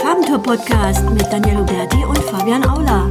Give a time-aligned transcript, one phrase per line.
[0.00, 3.08] Farbentour Podcast mit Daniel Huberti und Fabian Aula.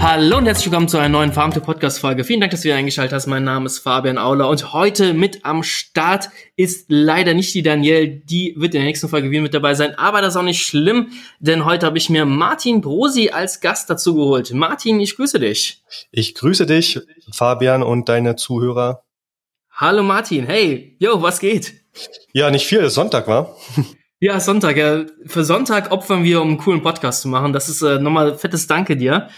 [0.00, 2.24] Hallo und herzlich willkommen zu einer neuen Farmtour Podcast Folge.
[2.24, 3.26] Vielen Dank, dass du wieder eingeschaltet hast.
[3.26, 8.08] Mein Name ist Fabian Aula und heute mit am Start ist leider nicht die Danielle.
[8.08, 9.94] Die wird in der nächsten Folge wieder mit dabei sein.
[9.96, 13.90] Aber das ist auch nicht schlimm, denn heute habe ich mir Martin Brosi als Gast
[13.90, 14.52] dazu geholt.
[14.52, 15.82] Martin, ich grüße dich.
[16.10, 17.00] Ich grüße dich,
[17.32, 19.02] Fabian und deine Zuhörer.
[19.70, 21.74] Hallo Martin, hey, yo, was geht?
[22.32, 23.56] Ja, nicht viel, Sonntag war.
[24.22, 24.76] Ja, Sonntag.
[24.76, 25.06] Ja.
[25.24, 27.54] Für Sonntag opfern wir, um einen coolen Podcast zu machen.
[27.54, 29.28] Das ist äh, nochmal fettes Danke dir.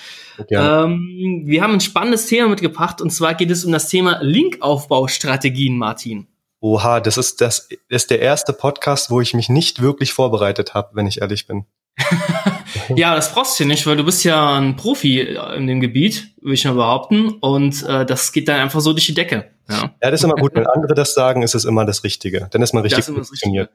[0.50, 5.78] Ähm, wir haben ein spannendes Thema mitgebracht und zwar geht es um das Thema Linkaufbaustrategien,
[5.78, 6.26] Martin.
[6.60, 10.90] Oha, das ist das ist der erste Podcast, wo ich mich nicht wirklich vorbereitet habe,
[10.94, 11.66] wenn ich ehrlich bin.
[12.96, 16.54] ja, das brauchst du nicht, weil du bist ja ein Profi in dem Gebiet, würde
[16.54, 17.28] ich mal behaupten.
[17.40, 19.50] Und äh, das geht dann einfach so durch die Decke.
[19.68, 20.54] Ja, ja das ist immer gut.
[20.54, 22.48] Wenn andere das sagen, ist es immer das Richtige.
[22.50, 23.70] Dann ist man richtig funktioniert.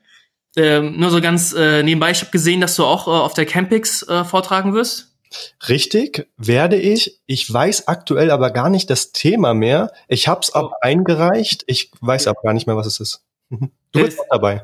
[0.58, 3.46] Ähm, nur so ganz äh, nebenbei, ich habe gesehen, dass du auch äh, auf der
[3.46, 5.16] Campix äh, vortragen wirst.
[5.70, 7.20] Richtig, werde ich.
[7.28, 9.92] Ich weiß aktuell aber gar nicht das Thema mehr.
[10.08, 10.60] Ich habe es oh.
[10.60, 11.64] aber eingereicht.
[11.68, 13.24] Ich weiß aber gar nicht mehr, was es ist.
[13.50, 14.64] Du bist auch dabei.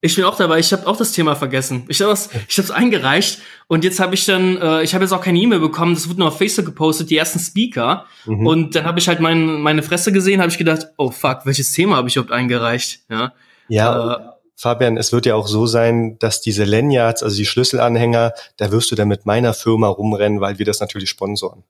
[0.00, 0.58] Ich bin auch dabei.
[0.58, 1.84] Ich habe auch das Thema vergessen.
[1.88, 5.12] Ich habe es ich hab's eingereicht und jetzt habe ich dann, äh, ich habe jetzt
[5.12, 5.94] auch keine E-Mail bekommen.
[5.94, 8.06] Das wurde nur auf Facebook gepostet, die ersten Speaker.
[8.26, 8.46] Mhm.
[8.46, 11.72] Und dann habe ich halt mein, meine Fresse gesehen, habe ich gedacht, oh fuck, welches
[11.72, 13.00] Thema habe ich überhaupt eingereicht?
[13.08, 13.32] Ja.
[13.68, 14.14] Ja.
[14.14, 14.32] Äh,
[14.62, 18.92] Fabian, es wird ja auch so sein, dass diese Lanyards, also die Schlüsselanhänger, da wirst
[18.92, 21.64] du dann mit meiner Firma rumrennen, weil wir das natürlich sponsoren.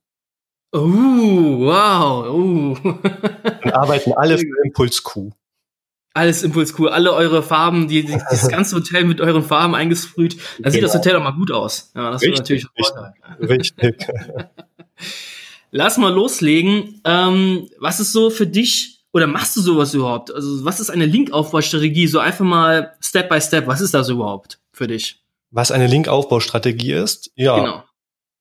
[0.73, 2.29] Oh, wow.
[2.29, 2.77] Uh.
[2.85, 5.31] Und arbeiten alle für Impuls Q.
[6.13, 10.37] Alles Impuls Q, alle eure Farben, die, die, das ganze Hotel mit euren Farben eingesprüht.
[10.59, 11.03] Da sieht das genau.
[11.03, 11.93] Hotel auch mal gut aus.
[11.95, 12.67] Ja, das richtig, natürlich
[13.41, 14.07] richtig, richtig.
[15.71, 17.01] Lass mal loslegen.
[17.07, 20.35] Ähm, was ist so für dich oder machst du sowas überhaupt?
[20.35, 22.07] Also, was ist eine Linkaufbaustrategie?
[22.07, 23.67] So einfach mal Step by Step.
[23.67, 25.23] Was ist das überhaupt für dich?
[25.51, 27.31] Was eine Linkaufbaustrategie ist?
[27.37, 27.57] Ja.
[27.57, 27.85] Genau.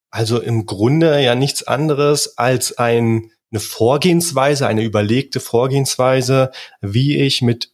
[0.10, 7.42] Also im Grunde ja nichts anderes als ein, eine Vorgehensweise, eine überlegte Vorgehensweise, wie ich
[7.42, 7.72] mit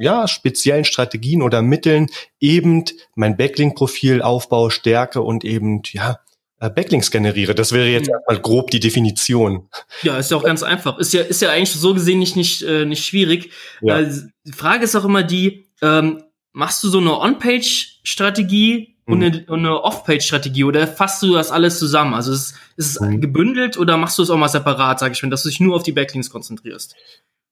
[0.00, 2.08] ja, speziellen Strategien oder Mitteln
[2.40, 2.84] eben
[3.14, 6.20] mein Backlink-Profil aufbaue, stärke und eben, ja,
[6.58, 7.54] Backlinks generiere.
[7.54, 8.14] Das wäre jetzt hm.
[8.14, 9.68] erstmal grob die Definition.
[10.02, 10.98] Ja, ist ja auch ganz einfach.
[10.98, 13.50] Ist ja, ist ja eigentlich so gesehen nicht, nicht, äh, nicht schwierig.
[13.80, 14.00] Ja.
[14.00, 14.12] Äh,
[14.44, 19.44] die Frage ist auch immer die, ähm, machst du so eine On-Page-Strategie und hm.
[19.46, 22.14] eine, eine Off-Page-Strategie oder fasst du das alles zusammen?
[22.14, 23.20] Also ist, ist es mhm.
[23.20, 25.76] gebündelt oder machst du es auch mal separat, sag ich mal, dass du dich nur
[25.76, 26.94] auf die Backlinks konzentrierst?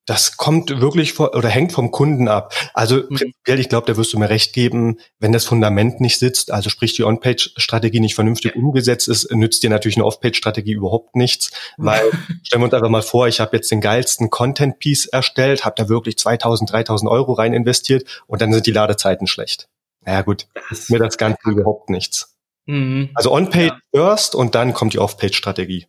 [0.06, 2.54] Das kommt wirklich vor oder hängt vom Kunden ab.
[2.74, 3.16] Also mhm.
[3.16, 6.70] prinzipiell, ich glaube, da wirst du mir recht geben, wenn das Fundament nicht sitzt, also
[6.70, 12.08] sprich die On-Page-Strategie nicht vernünftig umgesetzt ist, nützt dir natürlich eine Off-Page-Strategie überhaupt nichts, weil
[12.44, 15.88] stellen wir uns einfach mal vor, ich habe jetzt den geilsten Content-Piece erstellt, habe da
[15.88, 19.68] wirklich 2000, 3000 Euro rein investiert und dann sind die Ladezeiten schlecht.
[20.02, 20.46] Naja gut,
[20.88, 22.36] mir das Ganze überhaupt nichts.
[22.66, 23.10] Mhm.
[23.14, 23.80] Also On-Page ja.
[23.92, 25.86] first und dann kommt die Off-Page-Strategie.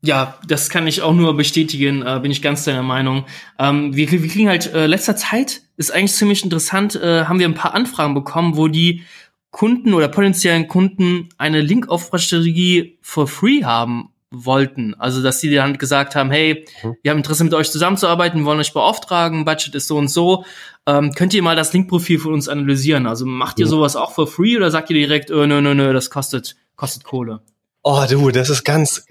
[0.00, 3.24] Ja, das kann ich auch nur bestätigen, äh, bin ich ganz deiner Meinung.
[3.58, 7.48] Ähm, wir, wir kriegen halt äh, letzter Zeit, ist eigentlich ziemlich interessant, äh, haben wir
[7.48, 9.02] ein paar Anfragen bekommen, wo die
[9.50, 14.94] Kunden oder potenziellen Kunden eine Link-Aufbaustrategie for free haben wollten.
[14.94, 16.96] Also, dass sie dann gesagt haben, hey, mhm.
[17.02, 20.44] wir haben Interesse mit euch zusammenzuarbeiten, wollen euch beauftragen, Budget ist so und so.
[20.86, 23.06] Ähm, könnt ihr mal das Link-Profil von uns analysieren?
[23.06, 23.70] Also macht ihr mhm.
[23.70, 27.04] sowas auch for free oder sagt ihr direkt, äh, nö, nö, nö, das kostet, kostet
[27.04, 27.40] Kohle?
[27.82, 29.04] Oh, du, das ist ganz,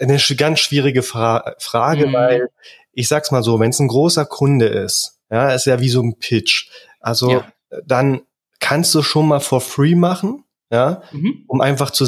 [0.00, 2.12] eine ganz schwierige Fra Frage, mhm.
[2.12, 2.48] weil
[2.92, 6.02] ich sag's mal so, wenn es ein großer Kunde ist, ja, ist ja wie so
[6.02, 6.68] ein Pitch.
[7.00, 7.52] Also ja.
[7.86, 8.22] dann
[8.60, 11.44] kannst du schon mal for free machen, ja, mhm.
[11.46, 12.06] um einfach zu,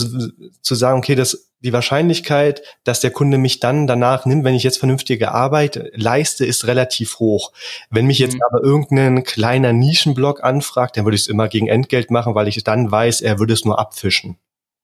[0.62, 4.62] zu sagen, okay, das die Wahrscheinlichkeit, dass der Kunde mich dann danach nimmt, wenn ich
[4.62, 7.52] jetzt vernünftige Arbeit leiste, ist relativ hoch.
[7.90, 8.42] Wenn mich jetzt mhm.
[8.48, 12.64] aber irgendein kleiner Nischenblog anfragt, dann würde ich es immer gegen Entgelt machen, weil ich
[12.64, 14.38] dann weiß, er würde es nur abfischen.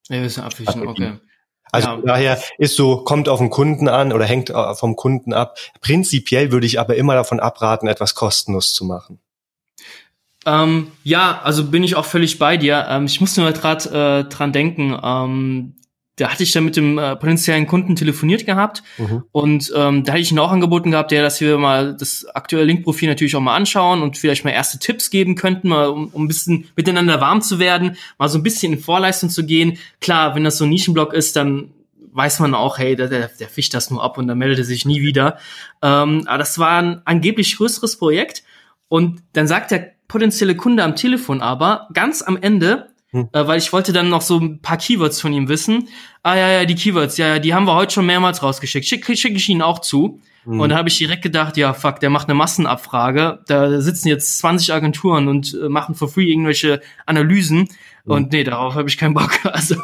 [0.08, 1.18] Würde es abfischen, okay.
[1.72, 2.00] Also ja.
[2.04, 5.58] daher ist so, kommt auf den Kunden an oder hängt äh, vom Kunden ab.
[5.80, 9.18] Prinzipiell würde ich aber immer davon abraten, etwas kostenlos zu machen.
[10.46, 12.86] Ähm, ja, also bin ich auch völlig bei dir.
[12.88, 14.96] Ähm, ich muss nur gerade äh, dran denken.
[15.02, 15.75] Ähm,
[16.16, 19.24] da hatte ich dann mit dem äh, potenziellen Kunden telefoniert gehabt mhm.
[19.32, 22.64] und ähm, da hatte ich ihn auch angeboten gehabt, ja, dass wir mal das aktuelle
[22.64, 26.24] Linkprofil natürlich auch mal anschauen und vielleicht mal erste Tipps geben könnten, mal um, um
[26.24, 29.78] ein bisschen miteinander warm zu werden, mal so ein bisschen in Vorleistung zu gehen.
[30.00, 31.70] Klar, wenn das so ein Nischenblock ist, dann
[32.16, 34.64] weiß man auch, hey, der, der, der fischt das nur ab und dann meldet er
[34.64, 35.36] sich nie wieder.
[35.82, 38.42] Ähm, aber das war ein angeblich größeres Projekt
[38.88, 43.28] und dann sagt der potenzielle Kunde am Telefon aber ganz am Ende, hm.
[43.32, 45.88] Äh, weil ich wollte dann noch so ein paar Keywords von ihm wissen.
[46.22, 48.86] Ah ja, ja, die Keywords, ja, ja, die haben wir heute schon mehrmals rausgeschickt.
[48.86, 50.20] Schicke schick ich Ihnen auch zu.
[50.44, 50.60] Mhm.
[50.60, 53.40] Und da habe ich direkt gedacht, ja, fuck, der macht eine Massenabfrage.
[53.46, 57.68] Da sitzen jetzt 20 Agenturen und äh, machen for free irgendwelche Analysen.
[58.04, 58.12] Mhm.
[58.12, 59.30] Und nee, darauf habe ich keinen Bock.
[59.44, 59.76] Also,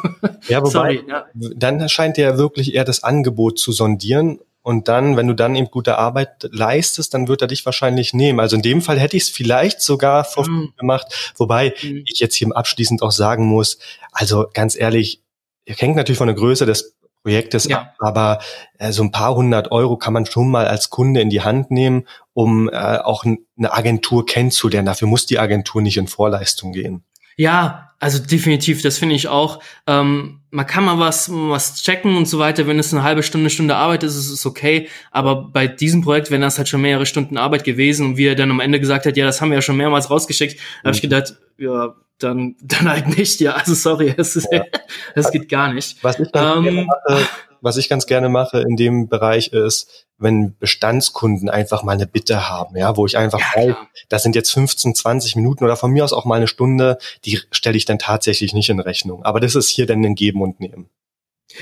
[0.47, 1.03] ja, wobei, sorry.
[1.07, 1.25] Ja.
[1.33, 5.69] Dann scheint er wirklich eher das Angebot zu sondieren und dann, wenn du dann eben
[5.69, 8.39] gute Arbeit leistest, dann wird er dich wahrscheinlich nehmen.
[8.39, 10.73] Also in dem Fall hätte ich es vielleicht sogar vor mhm.
[10.77, 12.03] gemacht, wobei mhm.
[12.05, 13.77] ich jetzt hier abschließend auch sagen muss,
[14.11, 15.21] also ganz ehrlich,
[15.67, 17.81] hängt natürlich von der Größe des Projektes ja.
[17.81, 18.39] ab, aber
[18.79, 21.71] äh, so ein paar hundert Euro kann man schon mal als Kunde in die Hand
[21.71, 24.85] nehmen, um äh, auch eine Agentur kennenzulernen.
[24.85, 27.03] Dafür muss die Agentur nicht in Vorleistung gehen.
[27.37, 29.63] Ja, also definitiv, das finde ich auch.
[29.87, 32.67] Ähm, man kann mal was, was checken und so weiter.
[32.67, 34.89] Wenn es eine halbe Stunde, Stunde Arbeit ist, ist es okay.
[35.09, 38.35] Aber bei diesem Projekt, wenn das halt schon mehrere Stunden Arbeit gewesen und wie er
[38.35, 40.87] dann am Ende gesagt hat, ja, das haben wir ja schon mehrmals rausgeschickt, mhm.
[40.87, 43.53] habe ich gedacht, ja, dann, dann halt nicht, ja.
[43.53, 44.65] Also sorry, es ist, ja.
[45.15, 46.03] das geht gar nicht.
[46.03, 47.25] Was ich ähm, mache,
[47.63, 52.49] was ich ganz gerne mache in dem Bereich ist, wenn Bestandskunden einfach mal eine Bitte
[52.49, 53.75] haben, ja, wo ich einfach ja, weiß,
[54.09, 57.39] das sind jetzt 15, 20 Minuten oder von mir aus auch mal eine Stunde, die
[57.51, 59.23] stelle ich dann tatsächlich nicht in Rechnung.
[59.23, 60.89] Aber das ist hier dann ein Geben und Nehmen.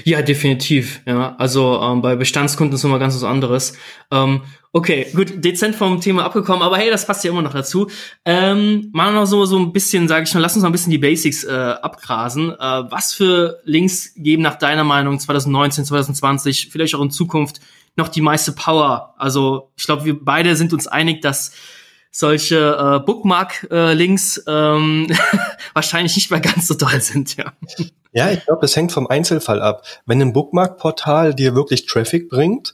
[0.06, 1.01] Ja, definitiv.
[1.06, 3.78] Ja, also ähm, bei Bestandskunden ist immer ganz was anderes.
[4.10, 4.42] Ähm,
[4.72, 7.89] okay, gut, dezent vom Thema abgekommen, aber hey, das passt ja immer noch dazu.
[8.24, 10.92] Ähm, mal noch so so ein bisschen, sage ich mal, lass uns mal ein bisschen
[10.92, 12.51] die Basics äh, abgrasen.
[12.51, 17.60] Äh, was für Links geben nach deiner Meinung 2019, 2020, vielleicht auch in Zukunft
[17.98, 19.16] noch die meiste Power?
[19.18, 21.51] Also ich glaube, wir beide sind uns einig, dass
[22.12, 25.08] solche äh, Bookmark-Links äh, ähm,
[25.74, 27.54] wahrscheinlich nicht mehr ganz so toll sind, ja.
[28.13, 29.86] Ja, ich glaube, das hängt vom Einzelfall ab.
[30.06, 32.74] Wenn ein Bookmark-Portal dir wirklich Traffic bringt,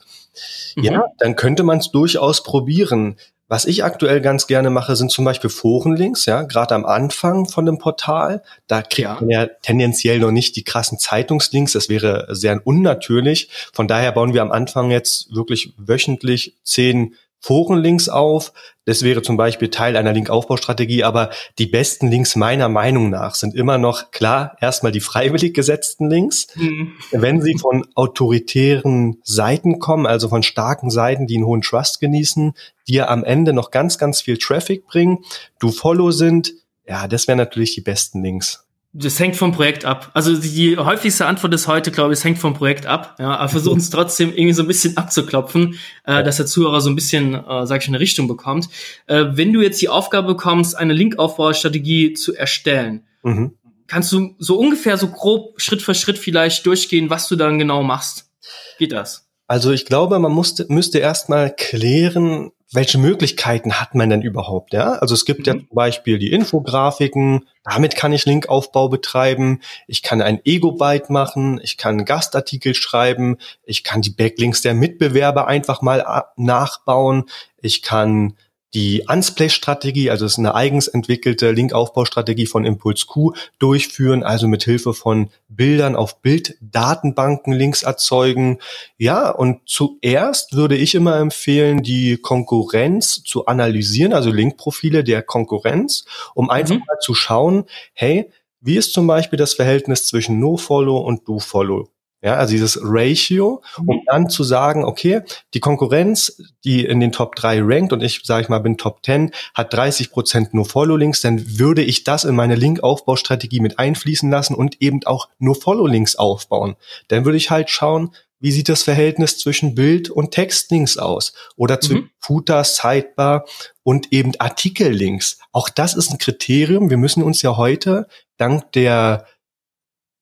[0.76, 0.84] mhm.
[0.84, 3.18] ja, dann könnte man es durchaus probieren.
[3.50, 7.66] Was ich aktuell ganz gerne mache, sind zum Beispiel Forenlinks, ja, gerade am Anfang von
[7.66, 8.44] dem Portal.
[8.68, 9.18] Da kriegt ja.
[9.22, 13.50] man ja tendenziell noch nicht die krassen Zeitungslinks, das wäre sehr unnatürlich.
[13.72, 18.54] Von daher bauen wir am Anfang jetzt wirklich wöchentlich zehn Forenlinks auf.
[18.86, 21.30] Das wäre zum Beispiel Teil einer Linkaufbaustrategie, aber
[21.60, 26.48] die besten Links meiner Meinung nach sind immer noch klar erstmal die freiwillig gesetzten Links.
[26.56, 26.94] Mhm.
[27.12, 32.54] Wenn sie von autoritären Seiten kommen, also von starken Seiten, die einen hohen Trust genießen,
[32.88, 35.20] dir am Ende noch ganz, ganz viel Traffic bringen,
[35.60, 36.54] du Follow sind,
[36.88, 38.67] ja, das wären natürlich die besten Links
[39.00, 40.10] das hängt vom Projekt ab.
[40.16, 43.16] Also die häufigste Antwort ist heute, glaube ich, es hängt vom Projekt ab.
[43.20, 46.90] Ja, aber versuchen es trotzdem irgendwie so ein bisschen abzuklopfen, äh, dass der Zuhörer so
[46.90, 48.70] ein bisschen, äh, sag ich, eine Richtung bekommt.
[49.06, 53.54] Äh, wenn du jetzt die Aufgabe bekommst, eine Linkaufbaustrategie zu erstellen, mhm.
[53.86, 57.84] kannst du so ungefähr so grob Schritt für Schritt vielleicht durchgehen, was du dann genau
[57.84, 58.32] machst?
[58.80, 59.27] Geht das?
[59.48, 64.74] Also ich glaube, man musste, müsste erstmal klären, welche Möglichkeiten hat man denn überhaupt?
[64.74, 65.46] Ja, also es gibt mhm.
[65.46, 67.48] ja zum Beispiel die Infografiken.
[67.64, 69.62] Damit kann ich Linkaufbau betreiben.
[69.88, 71.62] Ich kann ein Ego-Byte machen.
[71.64, 73.38] Ich kann Gastartikel schreiben.
[73.64, 77.24] Ich kann die Backlinks der Mitbewerber einfach mal nachbauen.
[77.62, 78.34] Ich kann
[78.74, 84.64] die Unsplash-Strategie, also es ist eine eigens entwickelte Linkaufbaustrategie von Impuls Q, durchführen, also mit
[84.64, 88.60] Hilfe von Bildern auf Bilddatenbanken Links erzeugen.
[88.98, 96.06] Ja, und zuerst würde ich immer empfehlen, die Konkurrenz zu analysieren, also Linkprofile der Konkurrenz,
[96.34, 96.84] um einfach mhm.
[96.88, 98.30] mal zu schauen, hey,
[98.60, 101.90] wie ist zum Beispiel das Verhältnis zwischen NoFollow und DoFollow?
[102.22, 104.02] Ja, also dieses Ratio, um mhm.
[104.08, 105.22] dann zu sagen, okay,
[105.54, 109.06] die Konkurrenz, die in den Top 3 rankt und ich sage ich mal bin Top
[109.06, 114.32] 10, hat 30 Prozent nur Follow-Links, dann würde ich das in meine Link-Aufbaustrategie mit einfließen
[114.32, 116.76] lassen und eben auch nur Follow-Links aufbauen.
[117.08, 118.10] Dann würde ich halt schauen,
[118.40, 121.34] wie sieht das Verhältnis zwischen Bild- und Textlinks aus?
[121.56, 122.12] Oder zwischen mhm.
[122.20, 123.46] Footer, Sidebar
[123.84, 125.40] und eben Artikellinks.
[125.52, 126.90] Auch das ist ein Kriterium.
[126.90, 128.08] Wir müssen uns ja heute
[128.38, 129.26] dank der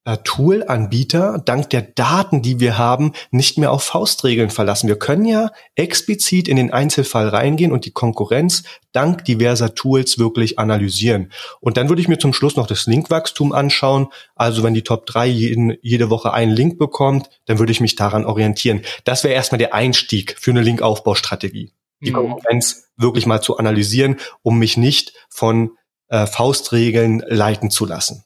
[0.06, 4.88] Tool-Anbieter dank der Daten, die wir haben, nicht mehr auf Faustregeln verlassen.
[4.88, 10.60] Wir können ja explizit in den Einzelfall reingehen und die Konkurrenz dank diverser Tools wirklich
[10.60, 11.32] analysieren.
[11.60, 14.08] Und dann würde ich mir zum Schluss noch das Linkwachstum anschauen.
[14.36, 17.96] Also wenn die Top 3 jeden, jede Woche einen Link bekommt, dann würde ich mich
[17.96, 18.82] daran orientieren.
[19.06, 21.74] Das wäre erstmal der Einstieg für eine Linkaufbaustrategie.
[22.02, 22.16] Die mhm.
[22.16, 25.72] Konkurrenz wirklich mal zu analysieren, um mich nicht von
[26.10, 28.25] äh, Faustregeln leiten zu lassen.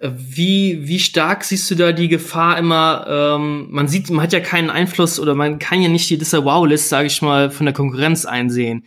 [0.00, 3.06] Wie, wie stark siehst du da die Gefahr immer?
[3.08, 6.88] Ähm, man sieht, man hat ja keinen Einfluss oder man kann ja nicht die Wow-List,
[6.88, 8.84] sage ich mal, von der Konkurrenz einsehen.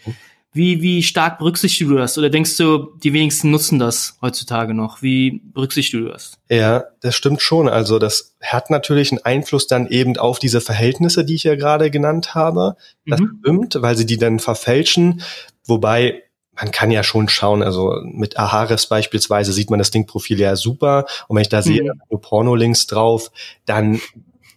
[0.53, 2.17] Wie, wie stark berücksichtigst du das?
[2.17, 5.01] Oder denkst du, die wenigsten nutzen das heutzutage noch?
[5.01, 6.39] Wie berücksichtigst du das?
[6.49, 7.69] Ja, das stimmt schon.
[7.69, 11.91] Also das hat natürlich einen Einfluss dann eben auf diese Verhältnisse, die ich ja gerade
[11.91, 12.75] genannt habe.
[13.05, 13.39] Das mhm.
[13.39, 15.21] stimmt, weil sie die dann verfälschen.
[15.65, 16.23] Wobei
[16.59, 21.05] man kann ja schon schauen, also mit Ahares beispielsweise sieht man das Linkprofil ja super
[21.27, 22.01] und wenn ich da sehe, mhm.
[22.09, 23.31] nur Porno-Links drauf,
[23.65, 24.01] dann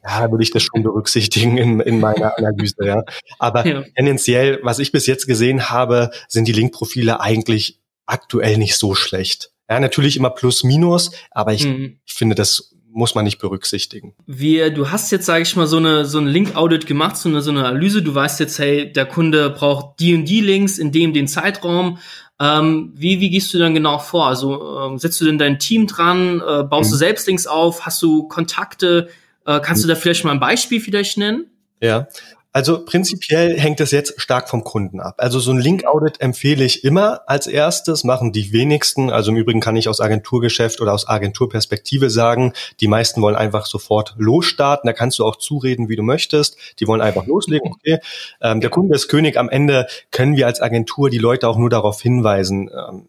[0.03, 3.03] ja, würde ich das schon berücksichtigen in, in meiner Analyse, ja.
[3.39, 3.83] Aber ja.
[3.97, 9.53] tendenziell, was ich bis jetzt gesehen habe, sind die Link-Profile eigentlich aktuell nicht so schlecht.
[9.69, 12.01] Ja, natürlich immer plus minus, aber ich, mhm.
[12.05, 14.15] ich finde, das muss man nicht berücksichtigen.
[14.27, 17.41] Wir, du hast jetzt, sage ich mal, so eine so ein Link-Audit gemacht, so eine,
[17.41, 18.03] so eine Analyse.
[18.03, 21.99] Du weißt jetzt, hey, der Kunde braucht die und die Links in dem den Zeitraum.
[22.41, 24.27] Ähm, wie, wie gehst du dann genau vor?
[24.27, 26.41] Also ähm, setzt du denn dein Team dran?
[26.41, 26.95] Äh, baust mhm.
[26.95, 27.85] du selbst Links auf?
[27.85, 29.09] Hast du Kontakte?
[29.45, 29.89] Äh, kannst mhm.
[29.89, 31.47] du da vielleicht mal ein Beispiel vielleicht nennen?
[31.83, 32.09] Ja,
[32.53, 35.15] also prinzipiell hängt es jetzt stark vom Kunden ab.
[35.19, 39.11] Also so ein Link-Audit empfehle ich immer als erstes, machen die wenigsten.
[39.11, 43.67] Also im Übrigen kann ich aus Agenturgeschäft oder aus Agenturperspektive sagen, die meisten wollen einfach
[43.67, 44.89] sofort losstarten.
[44.89, 46.57] Da kannst du auch zureden, wie du möchtest.
[46.81, 47.71] Die wollen einfach loslegen.
[47.73, 47.99] Okay,
[48.41, 49.37] ähm, der Kunde ist König.
[49.37, 52.69] Am Ende können wir als Agentur die Leute auch nur darauf hinweisen.
[52.69, 53.09] Ähm,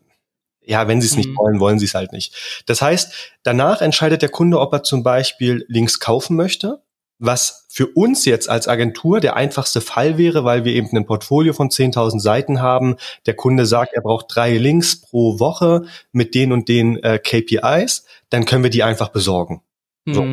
[0.63, 1.37] ja, wenn sie es nicht mhm.
[1.37, 2.63] wollen, wollen sie es halt nicht.
[2.67, 6.83] Das heißt, danach entscheidet der Kunde, ob er zum Beispiel Links kaufen möchte
[7.21, 11.53] was für uns jetzt als Agentur der einfachste Fall wäre, weil wir eben ein Portfolio
[11.53, 12.95] von 10.000 Seiten haben.
[13.27, 18.05] Der Kunde sagt, er braucht drei Links pro Woche mit den und den äh, KPIs,
[18.29, 19.61] dann können wir die einfach besorgen.
[20.05, 20.13] Mhm.
[20.13, 20.27] So.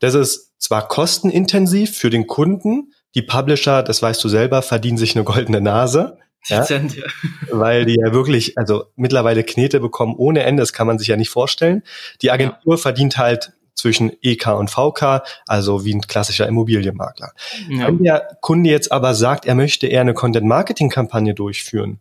[0.00, 5.14] Das ist zwar kostenintensiv für den Kunden, die Publisher, das weißt du selber, verdienen sich
[5.14, 6.18] eine goldene Nase.
[6.46, 6.66] Ja,
[7.50, 11.16] weil die ja wirklich, also mittlerweile Knete bekommen ohne Ende, das kann man sich ja
[11.16, 11.82] nicht vorstellen.
[12.20, 12.76] Die Agentur ja.
[12.76, 17.32] verdient halt zwischen EK und VK, also wie ein klassischer Immobilienmakler.
[17.68, 17.88] Ja.
[17.88, 22.00] Wenn der Kunde jetzt aber sagt, er möchte eher eine Content-Marketing-Kampagne durchführen,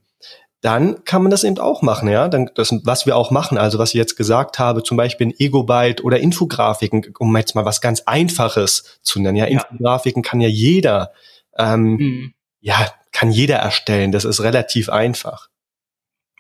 [0.63, 2.29] dann kann man das eben auch machen, ja.
[2.29, 5.33] Dann das, was wir auch machen, also was ich jetzt gesagt habe, zum Beispiel ein
[5.37, 9.35] Ego-Byte oder Infografiken, um jetzt mal was ganz Einfaches zu nennen.
[9.35, 9.51] Ja, ja.
[9.51, 11.11] Infografiken kann ja jeder,
[11.57, 12.33] ähm, mhm.
[12.61, 14.13] ja, kann jeder erstellen.
[14.13, 15.49] Das ist relativ einfach.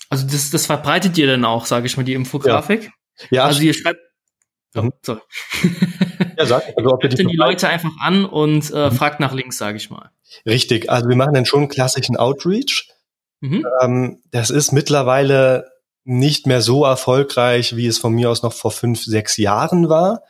[0.09, 2.91] Also das, das verbreitet ihr dann auch, sage ich mal, die Infografik?
[3.19, 3.27] Ja.
[3.31, 3.99] ja also ihr schreibt,
[4.73, 4.93] so, mhm.
[5.01, 5.19] so.
[6.37, 6.63] ja, sag.
[6.75, 8.95] Also, ob die, die Leute einfach an und äh, mhm.
[8.95, 10.09] fragt nach Links, sage ich mal.
[10.45, 10.89] Richtig.
[10.89, 12.89] Also wir machen dann schon einen klassischen Outreach.
[13.41, 13.65] Mhm.
[13.81, 15.71] Ähm, das ist mittlerweile
[16.05, 20.23] nicht mehr so erfolgreich, wie es von mir aus noch vor fünf, sechs Jahren war.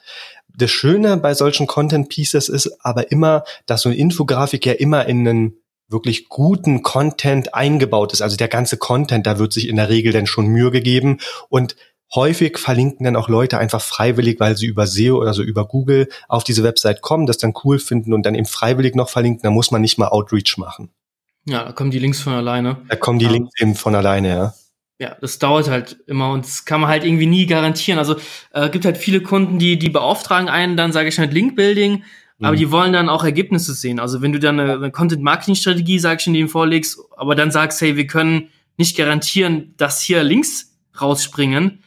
[0.56, 5.06] Das Schöne bei solchen Content Pieces ist aber immer, dass so eine Infografik ja immer
[5.08, 5.58] in einen
[5.90, 8.22] wirklich guten Content eingebaut ist.
[8.22, 11.20] Also der ganze Content, da wird sich in der Regel dann schon Mühe gegeben
[11.50, 11.76] und
[12.16, 16.10] Häufig verlinken dann auch Leute einfach freiwillig, weil sie über SEO oder so über Google
[16.28, 19.42] auf diese Website kommen, das dann cool finden und dann eben freiwillig noch verlinken.
[19.44, 20.90] Da muss man nicht mal Outreach machen.
[21.46, 22.78] Ja, da kommen die Links von alleine.
[22.88, 23.32] Da kommen die ja.
[23.32, 24.54] Links eben von alleine, ja.
[25.00, 28.00] Ja, das dauert halt immer und das kann man halt irgendwie nie garantieren.
[28.00, 28.16] Also
[28.54, 32.04] äh, gibt halt viele Kunden, die die beauftragen einen, dann sage ich halt Link-Building,
[32.38, 32.46] mhm.
[32.46, 34.00] aber die wollen dann auch Ergebnisse sehen.
[34.00, 37.82] Also wenn du dann eine, eine Content-Marketing-Strategie, sag ich, in dem vorlegst, aber dann sagst,
[37.82, 41.83] hey, wir können nicht garantieren, dass hier Links rausspringen,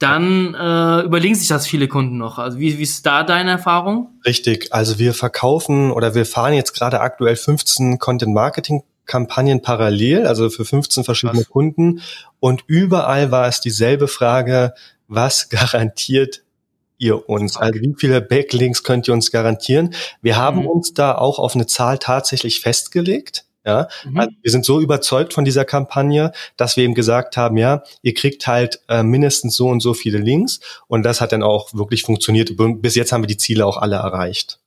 [0.00, 2.38] dann äh, überlegen sich das viele Kunden noch.
[2.38, 4.08] Also wie, wie ist da deine Erfahrung?
[4.26, 10.26] Richtig, also wir verkaufen oder wir fahren jetzt gerade aktuell 15 Content Marketing Kampagnen parallel,
[10.26, 11.50] also für 15 verschiedene was?
[11.50, 12.00] Kunden
[12.38, 14.72] und überall war es dieselbe Frage,
[15.06, 16.42] was garantiert
[16.96, 17.56] ihr uns?
[17.56, 17.64] Okay.
[17.66, 19.94] Also wie viele Backlinks könnt ihr uns garantieren?
[20.22, 20.66] Wir haben mhm.
[20.68, 23.44] uns da auch auf eine Zahl tatsächlich festgelegt.
[23.64, 24.18] Ja, mhm.
[24.18, 28.14] also wir sind so überzeugt von dieser Kampagne, dass wir eben gesagt haben, ja, ihr
[28.14, 32.02] kriegt halt äh, mindestens so und so viele Links und das hat dann auch wirklich
[32.02, 32.52] funktioniert.
[32.56, 34.60] Bis jetzt haben wir die Ziele auch alle erreicht.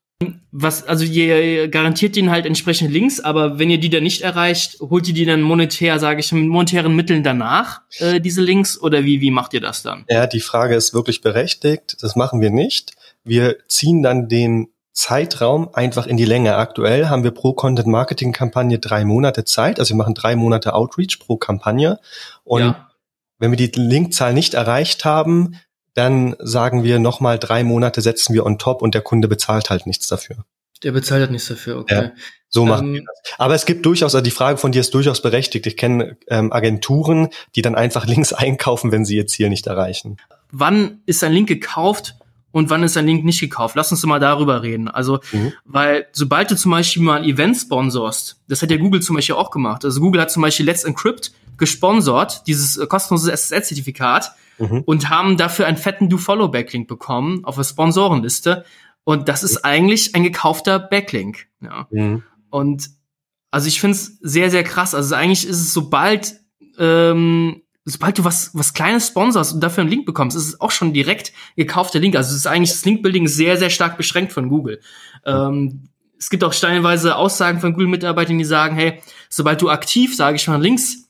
[0.51, 4.79] Was, also ihr garantiert ihnen halt entsprechende Links, aber wenn ihr die dann nicht erreicht,
[4.79, 9.03] holt ihr die dann monetär, sage ich, mit monetären Mitteln danach, äh, diese Links, oder
[9.03, 10.05] wie, wie macht ihr das dann?
[10.07, 11.97] Ja, die Frage ist wirklich berechtigt.
[12.01, 12.93] Das machen wir nicht.
[13.23, 16.55] Wir ziehen dann den Zeitraum einfach in die Länge.
[16.55, 19.79] Aktuell haben wir pro Content Marketing Kampagne drei Monate Zeit.
[19.79, 21.99] Also wir machen drei Monate Outreach pro Kampagne.
[22.43, 22.89] Und ja.
[23.39, 25.59] wenn wir die Linkzahl nicht erreicht haben,
[25.95, 29.87] dann sagen wir nochmal drei Monate setzen wir on top und der Kunde bezahlt halt
[29.87, 30.45] nichts dafür.
[30.83, 31.95] Der bezahlt halt nichts dafür, okay.
[31.95, 32.11] Ja,
[32.49, 33.39] so machen ähm, wir das.
[33.39, 35.65] Aber es gibt durchaus, also die Frage von dir ist durchaus berechtigt.
[35.65, 40.17] Ich kenne ähm, Agenturen, die dann einfach Links einkaufen, wenn sie ihr Ziel nicht erreichen.
[40.51, 42.15] Wann ist ein Link gekauft
[42.53, 43.75] und wann ist ein Link nicht gekauft.
[43.75, 44.87] Lass uns mal darüber reden.
[44.87, 45.53] Also, mhm.
[45.65, 49.35] weil sobald du zum Beispiel mal ein Event sponsorst, das hat ja Google zum Beispiel
[49.35, 49.83] auch gemacht.
[49.83, 54.83] Also Google hat zum Beispiel Let's Encrypt gesponsert, dieses äh, kostenlose SSL-Zertifikat, mhm.
[54.85, 58.65] und haben dafür einen fetten Do-Follow-Backlink bekommen auf der Sponsorenliste.
[59.03, 61.47] Und das ist eigentlich ein gekaufter Backlink.
[61.59, 61.87] Ja.
[61.89, 62.21] Mhm.
[62.51, 62.91] Und
[63.49, 64.93] also ich finde es sehr, sehr krass.
[64.93, 66.35] Also eigentlich ist es, sobald
[66.77, 70.71] ähm, sobald du was, was Kleines sponsorst und dafür einen Link bekommst, ist es auch
[70.71, 72.15] schon direkt gekaufter Link.
[72.15, 74.79] Also es ist eigentlich das Linkbuilding sehr, sehr stark beschränkt von Google.
[75.25, 80.37] Ähm, es gibt auch steinweise Aussagen von Google-Mitarbeitern, die sagen, hey, sobald du aktiv, sage
[80.37, 81.09] ich mal, Links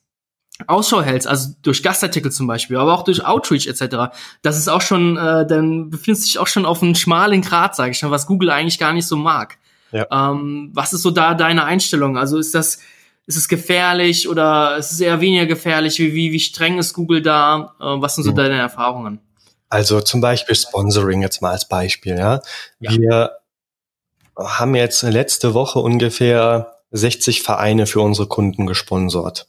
[0.68, 4.82] Ausschau hältst, also durch Gastartikel zum Beispiel, aber auch durch Outreach etc., das ist auch
[4.82, 8.12] schon, äh, dann befindest du dich auch schon auf einem schmalen Grat, sage ich schon,
[8.12, 9.58] was Google eigentlich gar nicht so mag.
[9.92, 10.08] Ja.
[10.12, 12.18] Ähm, was ist so da deine Einstellung?
[12.18, 12.80] Also ist das,
[13.26, 16.00] ist es gefährlich oder ist es eher weniger gefährlich?
[16.00, 17.76] Wie, wie, wie streng ist Google da?
[17.80, 18.36] Äh, was sind so mhm.
[18.36, 19.20] deine Erfahrungen?
[19.70, 22.42] Also zum Beispiel Sponsoring jetzt mal als Beispiel, ja.
[22.80, 22.92] ja.
[22.92, 23.32] Wir
[24.38, 29.48] haben jetzt letzte Woche ungefähr 60 Vereine für unsere Kunden gesponsert.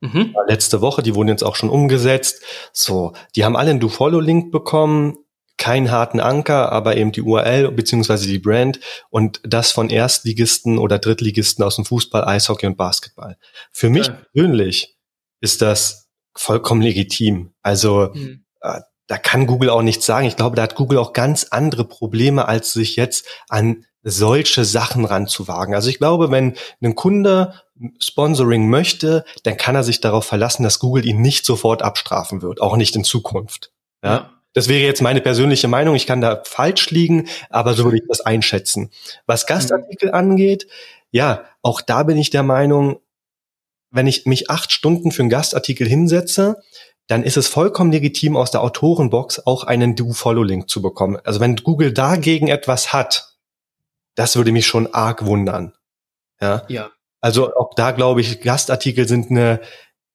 [0.00, 0.34] Mhm.
[0.46, 2.42] Letzte Woche, die wurden jetzt auch schon umgesetzt.
[2.72, 5.18] So, die haben alle einen Do-Follow-Link bekommen,
[5.66, 8.78] keinen harten Anker, aber eben die URL beziehungsweise die Brand
[9.10, 13.36] und das von Erstligisten oder Drittligisten aus dem Fußball, Eishockey und Basketball.
[13.72, 14.12] Für mich ja.
[14.32, 14.96] persönlich
[15.40, 17.52] ist das vollkommen legitim.
[17.62, 18.44] Also mhm.
[18.60, 20.28] äh, da kann Google auch nichts sagen.
[20.28, 25.04] Ich glaube, da hat Google auch ganz andere Probleme, als sich jetzt an solche Sachen
[25.04, 25.74] ranzuwagen.
[25.74, 27.54] Also ich glaube, wenn ein Kunde
[27.98, 32.60] Sponsoring möchte, dann kann er sich darauf verlassen, dass Google ihn nicht sofort abstrafen wird,
[32.60, 33.72] auch nicht in Zukunft.
[34.04, 34.35] Ja.
[34.56, 35.94] Das wäre jetzt meine persönliche Meinung.
[35.96, 38.90] Ich kann da falsch liegen, aber so würde ich das einschätzen.
[39.26, 40.14] Was Gastartikel mhm.
[40.14, 40.66] angeht,
[41.10, 42.98] ja, auch da bin ich der Meinung,
[43.90, 46.56] wenn ich mich acht Stunden für einen Gastartikel hinsetze,
[47.06, 51.18] dann ist es vollkommen legitim, aus der Autorenbox auch einen Do-Follow-Link zu bekommen.
[51.22, 53.36] Also wenn Google dagegen etwas hat,
[54.14, 55.74] das würde mich schon arg wundern.
[56.40, 56.64] Ja.
[56.68, 56.90] ja.
[57.20, 59.60] Also auch da glaube ich, Gastartikel sind eine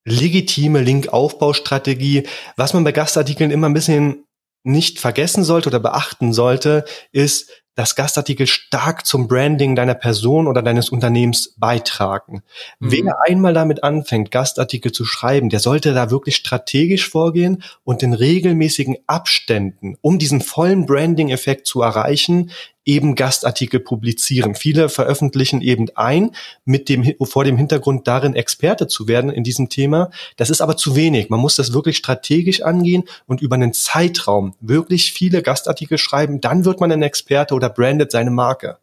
[0.03, 2.27] legitime Linkaufbaustrategie.
[2.55, 4.25] Was man bei Gastartikeln immer ein bisschen
[4.63, 10.61] nicht vergessen sollte oder beachten sollte, ist, dass Gastartikel stark zum Branding deiner Person oder
[10.61, 12.43] deines Unternehmens beitragen.
[12.79, 12.91] Mhm.
[12.91, 18.13] Wer einmal damit anfängt, Gastartikel zu schreiben, der sollte da wirklich strategisch vorgehen und in
[18.13, 22.51] regelmäßigen Abständen, um diesen vollen Branding-Effekt zu erreichen,
[22.85, 24.55] eben Gastartikel publizieren.
[24.55, 26.31] Viele veröffentlichen eben ein,
[26.65, 30.09] mit dem, vor dem Hintergrund darin Experte zu werden in diesem Thema.
[30.37, 31.29] Das ist aber zu wenig.
[31.29, 36.41] Man muss das wirklich strategisch angehen und über einen Zeitraum wirklich viele Gastartikel schreiben.
[36.41, 38.77] Dann wird man ein Experte oder brandet seine Marke.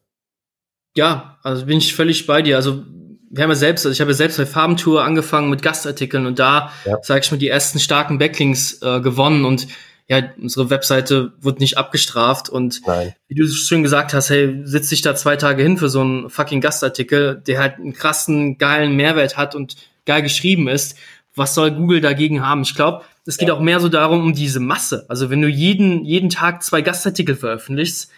[0.96, 2.56] Ja, also bin ich völlig bei dir.
[2.56, 2.84] Also
[3.30, 6.38] wir haben ja selbst, also ich habe ja selbst bei Farbentour angefangen mit Gastartikeln und
[6.38, 6.96] da, ja.
[7.02, 9.68] sage ich mal, die ersten starken Backlinks äh, gewonnen und
[10.08, 13.14] ja, unsere Webseite wird nicht abgestraft und Nein.
[13.28, 16.30] wie du schön gesagt hast, hey, sitz dich da zwei Tage hin für so einen
[16.30, 20.96] fucking Gastartikel, der halt einen krassen, geilen Mehrwert hat und geil geschrieben ist.
[21.34, 22.62] Was soll Google dagegen haben?
[22.62, 23.54] Ich glaube, es geht ja.
[23.54, 25.04] auch mehr so darum, um diese Masse.
[25.08, 28.10] Also wenn du jeden, jeden Tag zwei Gastartikel veröffentlichst,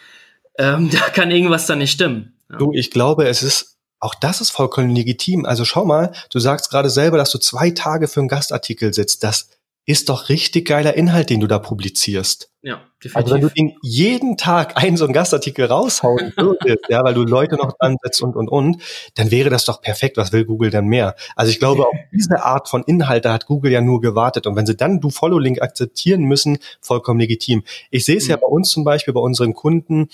[0.58, 2.34] ähm, da kann irgendwas da nicht stimmen.
[2.48, 2.58] Ja.
[2.58, 5.44] Du, ich glaube, es ist auch das ist vollkommen legitim.
[5.44, 9.24] Also schau mal, du sagst gerade selber, dass du zwei Tage für einen Gastartikel sitzt.
[9.24, 9.50] Das
[9.86, 12.50] ist doch richtig geiler Inhalt, den du da publizierst.
[12.62, 13.16] Ja, definitiv.
[13.16, 17.24] Also wenn du den jeden Tag einen so einen Gastartikel raushauen würdest, ja, weil du
[17.24, 18.82] Leute noch dran setzt und, und, und,
[19.14, 20.16] dann wäre das doch perfekt.
[20.16, 21.16] Was will Google denn mehr?
[21.34, 24.46] Also ich glaube, auf diese Art von Inhalte hat Google ja nur gewartet.
[24.46, 27.64] Und wenn sie dann du Follow-Link akzeptieren müssen, vollkommen legitim.
[27.90, 28.30] Ich sehe es mhm.
[28.30, 30.08] ja bei uns zum Beispiel, bei unseren Kunden,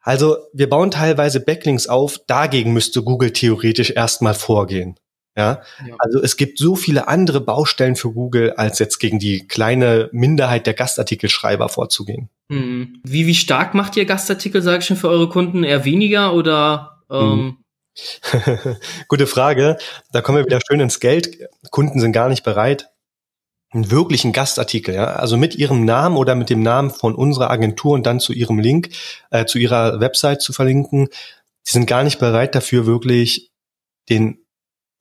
[0.00, 4.96] also wir bauen teilweise Backlinks auf, dagegen müsste Google theoretisch erstmal vorgehen.
[5.36, 5.62] Ja?
[5.86, 5.94] ja?
[5.98, 10.66] also es gibt so viele andere Baustellen für Google, als jetzt gegen die kleine Minderheit
[10.66, 12.28] der Gastartikelschreiber vorzugehen.
[12.50, 13.00] Hm.
[13.04, 15.64] Wie, wie stark macht ihr Gastartikel, sage ich schon, für eure Kunden?
[15.64, 17.02] Eher weniger oder?
[17.10, 17.56] Ähm hm.
[19.08, 19.76] Gute Frage.
[20.12, 21.38] Da kommen wir wieder schön ins Geld.
[21.70, 22.88] Kunden sind gar nicht bereit,
[23.72, 27.92] einen wirklichen Gastartikel, ja, also mit ihrem Namen oder mit dem Namen von unserer Agentur
[27.92, 28.90] und dann zu ihrem Link,
[29.30, 31.08] äh, zu ihrer Website zu verlinken.
[31.66, 33.50] Die sind gar nicht bereit dafür, wirklich
[34.10, 34.41] den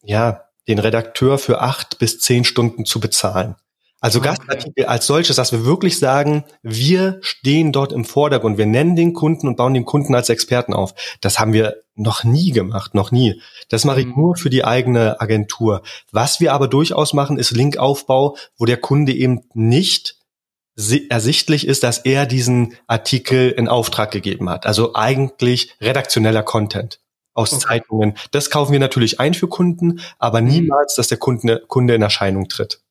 [0.04, 3.56] ja, den Redakteur für acht bis zehn Stunden zu bezahlen.
[4.04, 4.30] Also okay.
[4.30, 9.14] Gastartikel als solches, dass wir wirklich sagen, wir stehen dort im Vordergrund, wir nennen den
[9.14, 10.96] Kunden und bauen den Kunden als Experten auf.
[11.22, 13.40] Das haben wir noch nie gemacht, noch nie.
[13.70, 14.14] Das mache ich mhm.
[14.16, 15.84] nur für die eigene Agentur.
[16.12, 20.16] Was wir aber durchaus machen, ist Linkaufbau, wo der Kunde eben nicht
[21.10, 24.66] ersichtlich ist, dass er diesen Artikel in Auftrag gegeben hat.
[24.66, 27.00] Also eigentlich redaktioneller Content
[27.34, 27.62] aus okay.
[27.62, 28.16] Zeitungen.
[28.32, 30.48] Das kaufen wir natürlich ein für Kunden, aber mhm.
[30.48, 32.82] niemals, dass der Kunde, Kunde in Erscheinung tritt.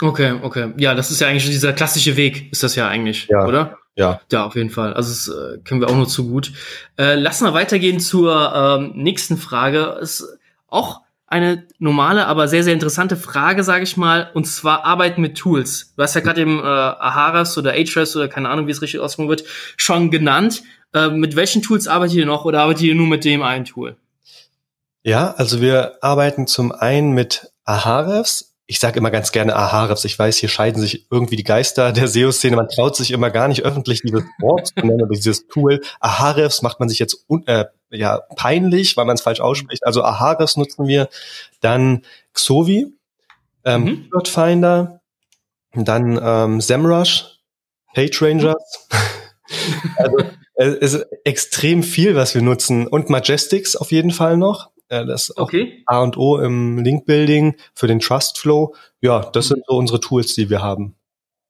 [0.00, 0.72] Okay, okay.
[0.76, 3.46] Ja, das ist ja eigentlich dieser klassische Weg, ist das ja eigentlich, ja.
[3.46, 3.78] oder?
[3.94, 4.20] Ja.
[4.30, 4.92] Ja, auf jeden Fall.
[4.92, 6.52] Also das äh, können wir auch nur zu gut.
[6.98, 9.98] Äh, lassen wir weitergehen zur ähm, nächsten Frage.
[10.00, 15.20] Ist auch eine normale, aber sehr, sehr interessante Frage, sage ich mal, und zwar Arbeiten
[15.20, 15.92] mit Tools.
[15.96, 19.00] Du hast ja gerade eben äh, Aharas oder Ahrefs oder keine Ahnung, wie es richtig
[19.00, 19.44] ausgesprochen wird,
[19.76, 20.62] schon genannt.
[20.94, 23.96] Äh, mit welchen Tools arbeitet ihr noch oder arbeitet ihr nur mit dem einen Tool?
[25.02, 28.54] Ja, also wir arbeiten zum einen mit Ahrefs.
[28.68, 30.04] Ich sage immer ganz gerne Ahrefs.
[30.04, 32.56] Ich weiß, hier scheiden sich irgendwie die Geister der SEO-Szene.
[32.56, 35.80] Man traut sich immer gar nicht öffentlich dieses Wort zu nennen, aber dieses Tool.
[36.00, 39.86] Ahrefs macht man sich jetzt äh, ja peinlich, weil man es falsch ausspricht.
[39.86, 41.08] Also Ahrefs nutzen wir.
[41.60, 42.92] Dann Xovi
[43.64, 44.24] ähm, mhm.
[44.24, 45.00] Finder,
[45.74, 47.40] dann ähm, SEMrush,
[47.94, 48.88] PageRangers.
[49.96, 50.16] also
[50.54, 52.86] es ist extrem viel, was wir nutzen.
[52.86, 54.70] Und Majestics auf jeden Fall noch.
[54.88, 55.82] Äh, das ist okay.
[55.86, 58.74] A und O im Link-Building für den Trust Flow.
[59.00, 59.54] Ja, das mhm.
[59.54, 60.96] sind so unsere Tools, die wir haben.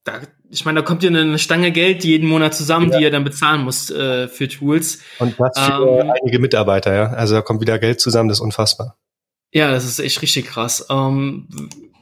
[0.07, 2.99] Da, ich meine, da kommt ja eine Stange Geld jeden Monat zusammen, ja.
[2.99, 5.01] die ihr dann bezahlen müsst äh, für Tools.
[5.19, 7.07] Und das für ähm, einige Mitarbeiter, ja.
[7.11, 8.97] Also da kommt wieder Geld zusammen, das ist unfassbar.
[9.53, 10.87] Ja, das ist echt richtig krass.
[10.89, 11.49] Ähm,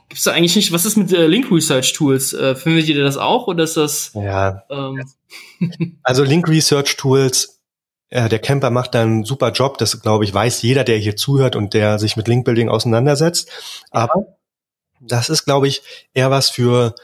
[0.08, 2.34] Gibt's da eigentlich nicht, was ist mit äh, Link Research Tools?
[2.34, 4.12] Äh, findet ihr das auch oder ist das?
[4.14, 4.62] Ja.
[4.70, 5.02] Ähm,
[6.02, 7.62] also Link Research Tools,
[8.10, 9.78] äh, der Camper macht da einen super Job.
[9.78, 13.50] Das glaube ich weiß jeder, der hier zuhört und der sich mit Link Building auseinandersetzt.
[13.90, 14.36] Aber
[15.00, 16.94] das ist glaube ich eher was für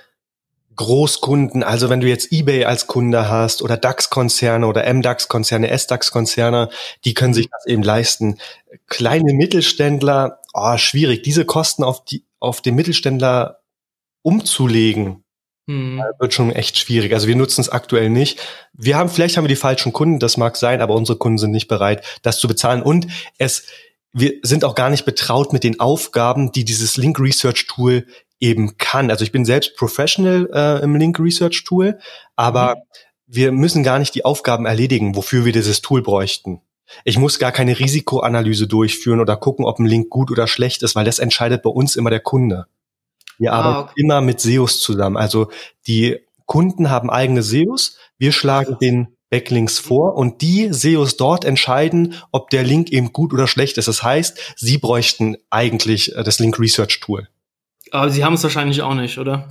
[0.81, 6.71] Großkunden, also wenn du jetzt eBay als Kunde hast oder DAX-Konzerne oder MDAX-Konzerne, SDAX-Konzerne,
[7.05, 8.39] die können sich das eben leisten.
[8.87, 13.59] Kleine Mittelständler, oh, schwierig, diese Kosten auf die auf den Mittelständler
[14.23, 15.23] umzulegen,
[15.69, 16.03] hm.
[16.19, 17.13] wird schon echt schwierig.
[17.13, 18.41] Also wir nutzen es aktuell nicht.
[18.73, 21.51] Wir haben, vielleicht haben wir die falschen Kunden, das mag sein, aber unsere Kunden sind
[21.51, 22.81] nicht bereit, das zu bezahlen.
[22.81, 23.67] Und es,
[24.15, 28.07] wir sind auch gar nicht betraut mit den Aufgaben, die dieses Link Research Tool
[28.41, 29.11] eben kann.
[29.11, 31.99] Also ich bin selbst Professional äh, im Link Research Tool,
[32.37, 32.81] aber mhm.
[33.27, 36.63] wir müssen gar nicht die Aufgaben erledigen, wofür wir dieses Tool bräuchten.
[37.05, 40.97] Ich muss gar keine Risikoanalyse durchführen oder gucken, ob ein Link gut oder schlecht ist,
[40.97, 42.67] weil das entscheidet bei uns immer der Kunde.
[43.39, 45.17] Wir ah, arbeiten immer mit SEOs zusammen.
[45.17, 45.51] Also
[45.87, 52.15] die Kunden haben eigene SEOs, wir schlagen den Backlinks vor und die SEOs dort entscheiden,
[52.33, 53.87] ob der Link eben gut oder schlecht ist.
[53.87, 57.29] Das heißt, sie bräuchten eigentlich äh, das Link Research Tool.
[57.93, 59.49] Aber Sie haben es wahrscheinlich auch nicht, oder?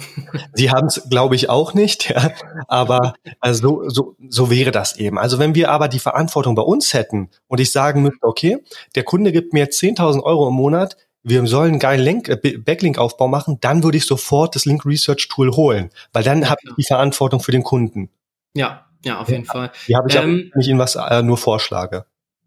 [0.54, 2.10] Sie haben es, glaube ich, auch nicht.
[2.10, 2.32] Ja.
[2.68, 5.18] Aber also so, so, so wäre das eben.
[5.18, 8.58] Also wenn wir aber die Verantwortung bei uns hätten und ich sagen müsste, okay,
[8.96, 13.28] der Kunde gibt mir 10.000 Euro im Monat, wir sollen einen geilen Link, äh, Backlink-Aufbau
[13.28, 16.76] machen, dann würde ich sofort das Link Research Tool holen, weil dann ja, habe ich
[16.76, 18.10] die Verantwortung für den Kunden.
[18.54, 19.72] Ja, ja, auf jeden Fall.
[19.88, 22.06] Die habe ich ähm, auch, wenn ich Ihnen was äh, nur vorschlage.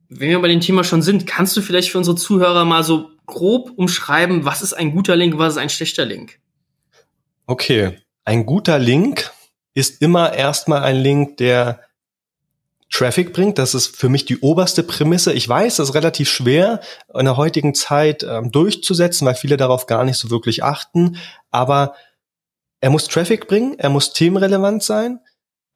[0.09, 3.12] Wenn wir bei dem Thema schon sind, kannst du vielleicht für unsere Zuhörer mal so
[3.27, 6.41] grob umschreiben, was ist ein guter Link, was ist ein schlechter Link?
[7.47, 9.31] Okay, ein guter Link
[9.75, 11.81] ist immer erstmal ein Link, der
[12.93, 13.59] Traffic bringt.
[13.59, 15.33] Das ist für mich die oberste Prämisse.
[15.33, 16.81] Ich weiß, das ist relativ schwer
[17.15, 21.17] in der heutigen Zeit ähm, durchzusetzen, weil viele darauf gar nicht so wirklich achten.
[21.51, 21.95] Aber
[22.81, 25.21] er muss Traffic bringen, er muss themenrelevant sein,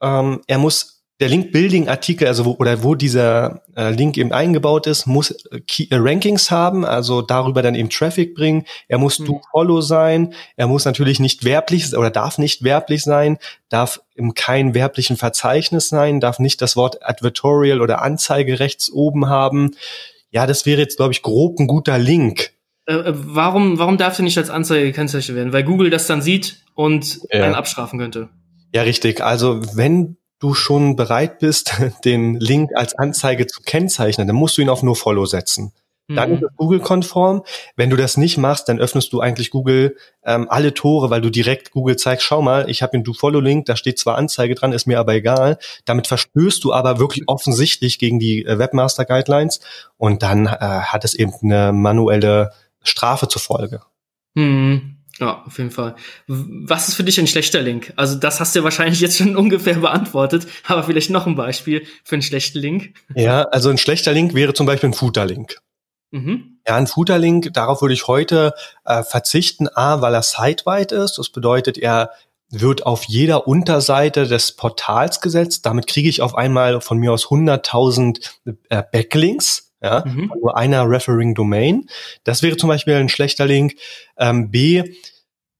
[0.01, 5.07] ähm, er muss der Link-Building-Artikel, also wo, oder wo dieser äh, Link eben eingebaut ist,
[5.07, 8.65] muss äh, Key, äh, Rankings haben, also darüber dann eben Traffic bringen.
[8.87, 9.25] Er muss mhm.
[9.25, 10.33] Do-Follow sein.
[10.55, 15.89] Er muss natürlich nicht werblich oder darf nicht werblich sein, darf im kein werblichen Verzeichnis
[15.89, 19.71] sein, darf nicht das Wort Advertorial oder Anzeige rechts oben haben.
[20.29, 22.51] Ja, das wäre jetzt, glaube ich, grob ein guter Link.
[22.85, 25.51] Äh, äh, warum, warum darf er nicht als Anzeige gekennzeichnet werden?
[25.51, 27.43] Weil Google das dann sieht und ja.
[27.43, 28.29] einen abstrafen könnte.
[28.71, 29.21] Ja, richtig.
[29.21, 31.73] Also wenn du schon bereit bist,
[32.05, 35.73] den Link als Anzeige zu kennzeichnen, dann musst du ihn auf No Follow setzen.
[36.09, 37.43] Dann ist es Google-konform.
[37.75, 41.29] Wenn du das nicht machst, dann öffnest du eigentlich Google ähm, alle Tore, weil du
[41.29, 44.87] direkt Google zeigst, schau mal, ich habe den Do-Follow-Link, da steht zwar Anzeige dran, ist
[44.87, 45.57] mir aber egal.
[45.83, 49.59] Damit verstößt du aber wirklich offensichtlich gegen die äh, Webmaster-Guidelines
[49.97, 52.51] und dann äh, hat es eben eine manuelle
[52.83, 53.81] Strafe zur Folge.
[54.33, 54.96] Mhm.
[55.19, 55.95] Ja, auf jeden Fall.
[56.27, 57.91] Was ist für dich ein schlechter Link?
[57.95, 61.85] Also das hast du ja wahrscheinlich jetzt schon ungefähr beantwortet, aber vielleicht noch ein Beispiel
[62.03, 62.93] für einen schlechten Link.
[63.15, 65.59] Ja, also ein schlechter Link wäre zum Beispiel ein Footer-Link.
[66.11, 66.59] Mhm.
[66.67, 68.53] Ja, ein Footer-Link, darauf würde ich heute
[68.85, 69.67] äh, verzichten.
[69.69, 71.17] A, weil er site-wide ist.
[71.17, 72.11] Das bedeutet, er
[72.49, 75.65] wird auf jeder Unterseite des Portals gesetzt.
[75.65, 78.19] Damit kriege ich auf einmal von mir aus 100.000
[78.69, 80.31] äh, Backlinks ja, mhm.
[80.39, 81.87] nur einer Referring Domain.
[82.23, 83.75] Das wäre zum Beispiel ein schlechter Link.
[84.17, 84.83] Ähm, B,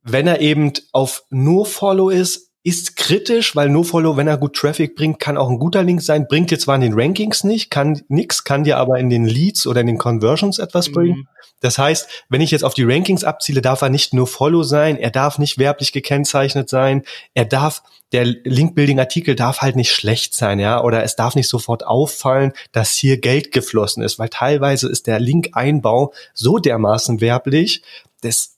[0.01, 4.93] wenn er eben auf nur Follow ist, ist kritisch, weil NoFollow, wenn er gut Traffic
[4.97, 6.27] bringt, kann auch ein guter Link sein.
[6.27, 9.65] Bringt jetzt zwar in den Rankings nicht, kann nix, kann dir aber in den Leads
[9.67, 10.93] oder in den Conversions etwas mhm.
[10.93, 11.30] bringen.
[11.62, 14.97] Das heißt, wenn ich jetzt auf die Rankings abziele, darf er nicht nur Follow sein,
[14.97, 17.03] er darf nicht werblich gekennzeichnet sein,
[17.34, 21.88] er darf, der Link-Building-Artikel darf halt nicht schlecht sein, ja, oder es darf nicht sofort
[21.88, 27.82] auffallen, dass hier Geld geflossen ist, weil teilweise ist der Link-Einbau so dermaßen werblich,
[28.19, 28.57] dass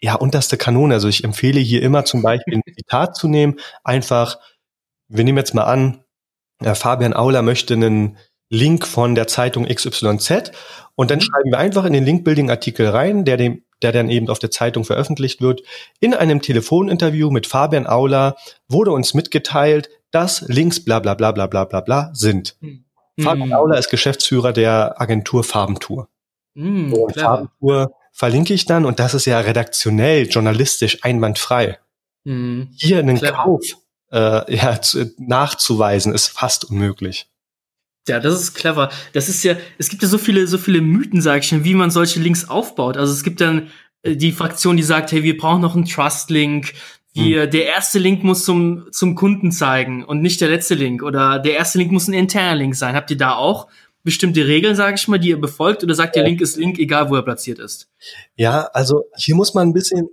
[0.00, 0.94] ja, unterste Kanone.
[0.94, 3.56] Also ich empfehle hier immer zum Beispiel ein Zitat zu nehmen.
[3.84, 4.38] Einfach,
[5.08, 6.04] wir nehmen jetzt mal an,
[6.62, 8.18] ja, Fabian Auler möchte einen
[8.50, 10.52] Link von der Zeitung XYZ
[10.94, 11.22] und dann mhm.
[11.22, 14.84] schreiben wir einfach in den Link-Building-Artikel rein, der dem der dann eben auf der Zeitung
[14.84, 15.62] veröffentlicht wird.
[16.00, 18.36] In einem Telefoninterview mit Fabian Auler
[18.68, 22.56] wurde uns mitgeteilt, dass Links bla bla bla bla bla bla bla sind.
[22.60, 22.84] Mhm.
[23.20, 26.08] Fabian Auler ist Geschäftsführer der Agentur Farbentour.
[26.54, 31.78] Mhm, Farbentour verlinke ich dann und das ist ja redaktionell, journalistisch einwandfrei.
[32.24, 32.70] Mhm.
[32.76, 33.44] Hier einen Clever.
[33.44, 33.62] Kauf
[34.10, 37.28] äh, ja, zu, nachzuweisen, ist fast unmöglich.
[38.08, 38.90] Ja, das ist clever.
[39.12, 41.74] Das ist ja, es gibt ja so viele, so viele Mythen, sag ich schon, wie
[41.74, 42.96] man solche Links aufbaut.
[42.96, 43.70] Also es gibt dann
[44.02, 46.72] äh, die Fraktion, die sagt, hey, wir brauchen noch einen Trust-Link.
[47.12, 47.50] Wir, hm.
[47.52, 51.04] der erste Link muss zum, zum Kunden zeigen und nicht der letzte Link.
[51.04, 52.96] Oder der erste Link muss ein interner Link sein.
[52.96, 53.68] Habt ihr da auch
[54.08, 55.84] bestimmte Regeln, sage ich mal, die ihr befolgt?
[55.84, 57.88] Oder sagt der Link ist Link, egal wo er platziert ist?
[58.36, 60.08] Ja, also hier muss man ein bisschen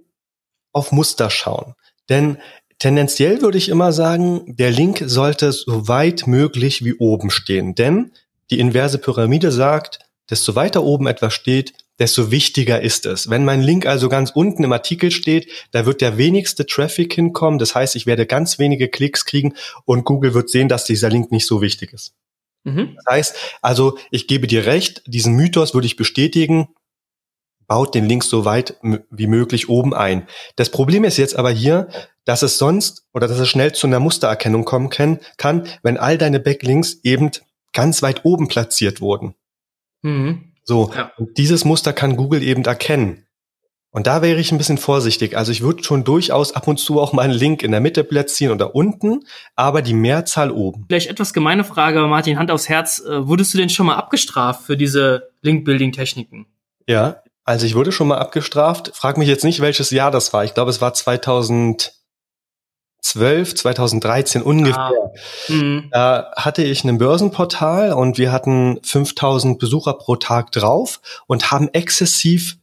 [0.74, 1.76] auf Muster schauen.
[2.10, 2.38] Denn
[2.78, 7.74] tendenziell würde ich immer sagen, der Link sollte so weit möglich wie oben stehen.
[7.74, 8.12] Denn
[8.52, 13.30] die inverse Pyramide sagt, desto weiter oben etwas steht, desto wichtiger ist es.
[13.30, 17.60] Wenn mein Link also ganz unten im Artikel steht, da wird der wenigste Traffic hinkommen.
[17.60, 19.54] Das heißt, ich werde ganz wenige Klicks kriegen
[19.86, 22.14] und Google wird sehen, dass dieser Link nicht so wichtig ist.
[22.66, 22.96] Mhm.
[22.96, 26.68] Das heißt, also ich gebe dir recht, diesen Mythos würde ich bestätigen,
[27.68, 28.78] baut den Link so weit
[29.10, 30.28] wie möglich oben ein.
[30.56, 31.88] Das Problem ist jetzt aber hier,
[32.26, 36.18] dass es sonst oder dass es schnell zu einer Mustererkennung kommen kann, kann wenn all
[36.18, 37.32] deine Backlinks eben
[37.72, 39.36] ganz weit oben platziert wurden.
[40.02, 40.54] Mhm.
[40.64, 41.12] So, ja.
[41.18, 43.25] und dieses Muster kann Google eben erkennen.
[43.96, 45.38] Und da wäre ich ein bisschen vorsichtig.
[45.38, 48.04] Also ich würde schon durchaus ab und zu auch mal einen Link in der Mitte
[48.04, 49.24] platzieren oder unten,
[49.56, 50.84] aber die Mehrzahl oben.
[50.90, 53.00] Vielleicht etwas gemeine Frage, Martin, Hand aufs Herz.
[53.00, 56.46] Äh, wurdest du denn schon mal abgestraft für diese Link-Building-Techniken?
[56.90, 58.92] Ja, also ich wurde schon mal abgestraft.
[58.94, 60.44] Frag mich jetzt nicht, welches Jahr das war.
[60.44, 61.96] Ich glaube, es war 2012,
[63.56, 64.78] 2013 ungefähr.
[64.78, 64.92] Ah.
[65.48, 65.88] Mhm.
[65.94, 71.70] Da hatte ich ein Börsenportal und wir hatten 5000 Besucher pro Tag drauf und haben
[71.72, 72.58] exzessiv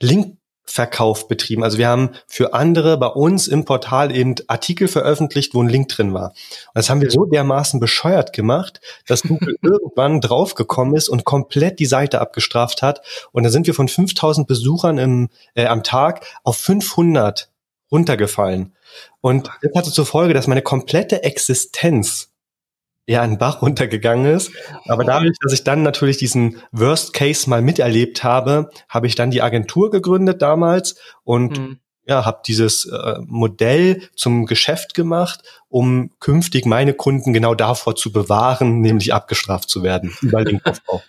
[0.00, 1.64] Link Verkauf betrieben.
[1.64, 5.88] Also wir haben für andere bei uns im Portal eben Artikel veröffentlicht, wo ein Link
[5.88, 6.30] drin war.
[6.30, 11.78] Und das haben wir so dermaßen bescheuert gemacht, dass Google irgendwann draufgekommen ist und komplett
[11.78, 13.02] die Seite abgestraft hat.
[13.32, 17.50] Und dann sind wir von 5000 Besuchern im, äh, am Tag auf 500
[17.90, 18.74] runtergefallen.
[19.20, 22.31] Und das hatte zur Folge, dass meine komplette Existenz
[23.06, 24.52] ja ein Bach runtergegangen ist.
[24.86, 29.30] Aber dadurch, dass ich dann natürlich diesen Worst Case mal miterlebt habe, habe ich dann
[29.30, 31.78] die Agentur gegründet damals und mhm.
[32.06, 38.12] ja, habe dieses äh, Modell zum Geschäft gemacht, um künftig meine Kunden genau davor zu
[38.12, 41.02] bewahren, nämlich abgestraft zu werden über Linkaufbau.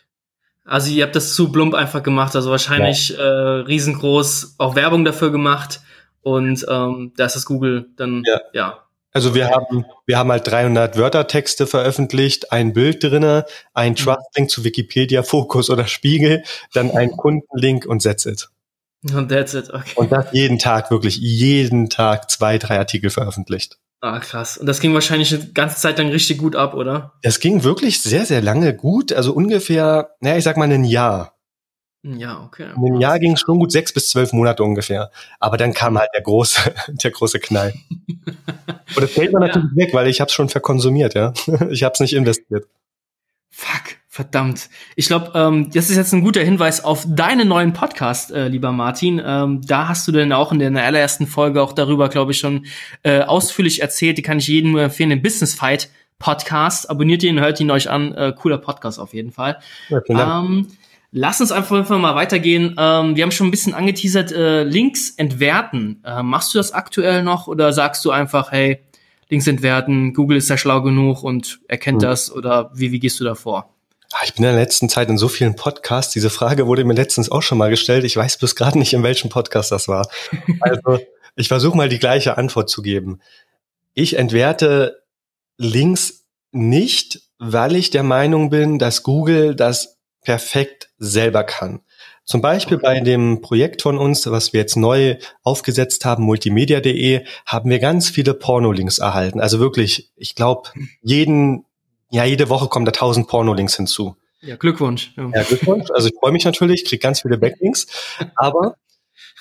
[0.65, 3.17] Also ihr habt das zu plump einfach gemacht, also wahrscheinlich ja.
[3.17, 5.82] äh, riesengroß auch Werbung dafür gemacht
[6.21, 8.83] und ähm, da ist das Google dann ja, ja
[9.13, 13.97] also wir haben, wir haben halt 300 Wörtertexte veröffentlicht, ein Bild drinne, ein mhm.
[13.97, 18.49] Trust-Link zu Wikipedia, Fokus oder Spiegel, dann ein Kundenlink und that's it.
[19.13, 19.91] Und that's it, okay.
[19.95, 23.78] Und das jeden Tag, wirklich jeden Tag zwei, drei Artikel veröffentlicht.
[24.02, 24.58] Ah, krass.
[24.58, 27.13] Und das ging wahrscheinlich eine ganze Zeit lang richtig gut ab, oder?
[27.21, 29.13] Das ging wirklich sehr, sehr lange gut.
[29.13, 31.33] Also ungefähr, naja, ich sag mal ein Jahr.
[32.06, 32.68] Ja, okay.
[32.76, 35.10] In einem Jahr ging es schon gut sechs bis zwölf Monate ungefähr.
[35.39, 37.74] Aber dann kam halt der große, der große Knall.
[37.98, 39.76] Und das war natürlich ja.
[39.76, 41.34] weg, weil ich habe es schon verkonsumiert, ja.
[41.70, 42.66] Ich habe es nicht investiert.
[43.50, 44.70] Fuck, verdammt.
[44.96, 48.72] Ich glaube, ähm, das ist jetzt ein guter Hinweis auf deinen neuen Podcast, äh, lieber
[48.74, 49.22] Martin.
[49.24, 52.66] Ähm, da hast du denn auch in der allerersten Folge auch darüber, glaube ich, schon
[53.04, 54.18] äh, ausführlich erzählt.
[54.18, 55.89] Die kann ich jedem nur empfehlen, den Business Fight
[56.20, 56.89] Podcast.
[56.89, 58.13] Abonniert ihn, hört ihn euch an.
[58.16, 59.60] Äh, cooler Podcast auf jeden Fall.
[59.89, 60.50] Ja, vielen Dank.
[60.50, 60.68] Ähm,
[61.15, 62.76] Lass uns einfach mal weitergehen.
[62.76, 66.02] Ähm, wir haben schon ein bisschen angeteasert, äh, Links entwerten.
[66.04, 68.80] Äh, machst du das aktuell noch oder sagst du einfach, hey,
[69.30, 72.10] Links entwerten, Google ist ja schlau genug und erkennt hm.
[72.10, 73.69] das oder wie, wie gehst du da vor?
[74.12, 76.13] Ah, ich bin in der letzten Zeit in so vielen Podcasts.
[76.13, 78.06] Diese Frage wurde mir letztens auch schon mal gestellt.
[78.06, 80.08] Ich weiß bloß gerade nicht, in welchem Podcast das war.
[80.62, 80.99] Also
[81.36, 83.19] ich versuche mal die gleiche Antwort zu geben.
[83.93, 85.04] Ich entwerte
[85.58, 91.81] Links nicht, weil ich der Meinung bin, dass Google das perfekt selber kann.
[92.25, 97.69] Zum Beispiel bei dem Projekt von uns, was wir jetzt neu aufgesetzt haben, multimedia.de, haben
[97.69, 99.41] wir ganz viele Pornolinks erhalten.
[99.41, 100.69] Also wirklich, ich glaube,
[101.01, 101.65] jeden,
[102.09, 104.15] ja, jede Woche kommen da tausend Pornolinks hinzu.
[104.39, 105.13] Ja, Glückwunsch.
[105.17, 105.89] Ja, ja Glückwunsch.
[105.91, 107.88] Also ich freue mich natürlich, kriege ganz viele Backlinks.
[108.36, 108.75] Aber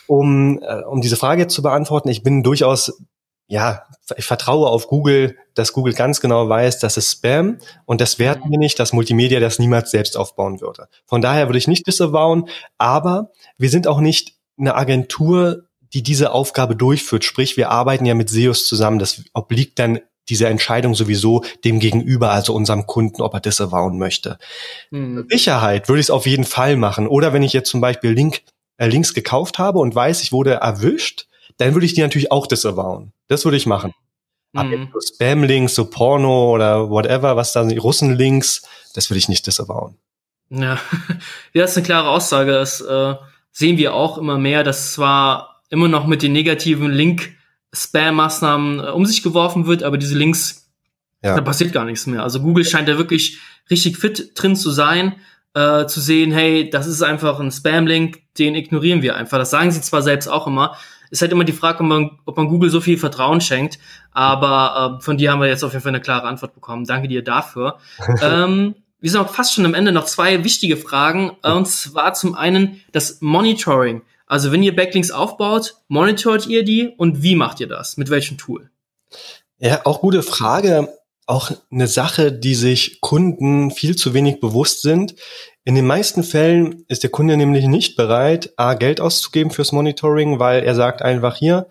[0.09, 3.01] um, äh, um diese Frage jetzt zu beantworten, ich bin durchaus
[3.47, 3.85] ja,
[4.17, 8.51] ich vertraue auf Google, dass Google ganz genau weiß, das ist Spam und das werten
[8.51, 10.89] wir nicht, dass Multimedia das niemals selbst aufbauen würde.
[11.07, 16.33] Von daher würde ich nicht disavowen, aber wir sind auch nicht eine Agentur, die diese
[16.33, 17.25] Aufgabe durchführt.
[17.25, 18.99] Sprich, wir arbeiten ja mit SEOs zusammen.
[18.99, 24.39] Das obliegt dann diese Entscheidung sowieso dem Gegenüber, also unserem Kunden, ob er disavowen möchte.
[24.91, 25.27] Mhm.
[25.29, 27.07] Sicherheit würde ich es auf jeden Fall machen.
[27.09, 28.43] Oder wenn ich jetzt zum Beispiel Link,
[28.77, 31.27] äh, Links gekauft habe und weiß, ich wurde erwischt,
[31.59, 33.13] dann würde ich die natürlich auch disavowen.
[33.29, 33.93] Das würde ich machen.
[34.53, 34.89] Mhm.
[34.93, 38.63] So Spam-Links, so Porno oder whatever, was da sind, Russen-Links,
[38.95, 39.97] das würde ich nicht disavowen.
[40.51, 40.79] Ja.
[41.55, 42.53] ja, das ist eine klare Aussage.
[42.53, 43.15] Das, äh,
[43.53, 49.07] sehen wir auch immer mehr, dass zwar immer noch mit den negativen Link-Spam-Maßnahmen äh, um
[49.07, 50.71] sich geworfen wird, aber diese Links,
[51.23, 51.37] ja.
[51.37, 52.23] da passiert gar nichts mehr.
[52.23, 53.39] Also Google scheint da wirklich
[53.71, 55.17] richtig fit drin zu sein,
[55.55, 59.39] äh, zu sehen, hey, das ist einfach ein Spam-Link, den ignorieren wir einfach.
[59.39, 60.77] Das sagen sie zwar selbst auch immer,
[61.13, 63.79] ist halt immer die Frage, ob man, ob man Google so viel Vertrauen schenkt.
[64.13, 66.87] Aber äh, von dir haben wir jetzt auf jeden Fall eine klare Antwort bekommen.
[66.87, 67.79] Danke dir dafür.
[68.23, 71.33] ähm, wir sind auch fast schon am Ende noch zwei wichtige Fragen.
[71.43, 74.01] Und zwar zum einen das Monitoring.
[74.27, 77.99] Also wenn ihr Backlinks aufbaut, monitort ihr die und wie macht ihr das?
[77.99, 78.71] Mit welchem Tool?
[79.59, 80.89] Ja, auch gute Frage.
[81.27, 85.15] Auch eine Sache, die sich Kunden viel zu wenig bewusst sind.
[85.65, 90.41] In den meisten Fällen ist der Kunde nämlich nicht bereit, A, Geld auszugeben fürs Monitoring,
[90.41, 91.69] weil er sagt einfach hier,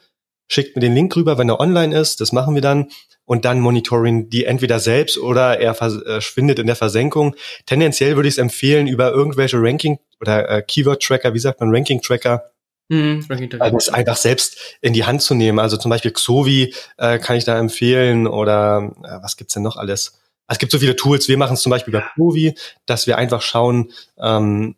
[0.47, 2.89] schickt mir den Link rüber, wenn er online ist, das machen wir dann
[3.25, 7.35] und dann monitoring die entweder selbst oder er verschwindet in der Versenkung.
[7.65, 12.51] Tendenziell würde ich es empfehlen, über irgendwelche Ranking oder äh, Keyword-Tracker, wie sagt man, Ranking-Tracker,
[12.87, 13.25] mhm,
[13.59, 15.59] also es einfach selbst in die Hand zu nehmen.
[15.59, 19.75] Also zum Beispiel Xovi äh, kann ich da empfehlen oder äh, was gibt's denn noch
[19.75, 20.20] alles?
[20.51, 21.27] Es gibt so viele Tools.
[21.27, 24.75] Wir machen es zum Beispiel bei Provi, dass wir einfach schauen, ähm,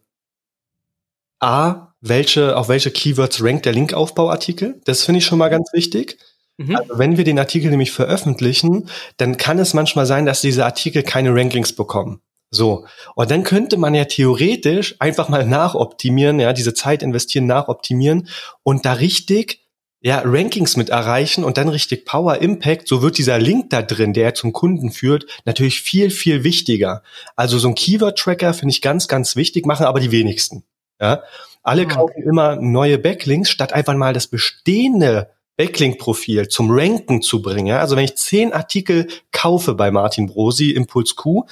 [1.39, 4.81] A, welche, auf welche Keywords rankt der Linkaufbauartikel.
[4.85, 6.17] Das finde ich schon mal ganz wichtig.
[6.57, 6.75] Mhm.
[6.75, 11.03] Also wenn wir den Artikel nämlich veröffentlichen, dann kann es manchmal sein, dass diese Artikel
[11.03, 12.21] keine Rankings bekommen.
[12.51, 12.85] So.
[13.15, 18.27] Und dann könnte man ja theoretisch einfach mal nachoptimieren, ja, diese Zeit investieren, nachoptimieren
[18.61, 19.62] und da richtig
[20.05, 24.11] ja, Rankings mit erreichen und dann richtig Power Impact, so wird dieser Link da drin,
[24.11, 27.03] der zum Kunden führt, natürlich viel, viel wichtiger.
[27.37, 30.63] Also so ein Keyword-Tracker finde ich ganz, ganz wichtig, machen aber die wenigsten.
[30.99, 31.23] Ja?
[31.63, 31.85] Alle ah.
[31.85, 37.67] kaufen immer neue Backlinks, statt einfach mal das bestehende Backlink-Profil zum Ranken zu bringen.
[37.67, 37.79] Ja?
[37.79, 41.45] Also wenn ich zehn Artikel kaufe bei Martin Brosi, Impuls Q,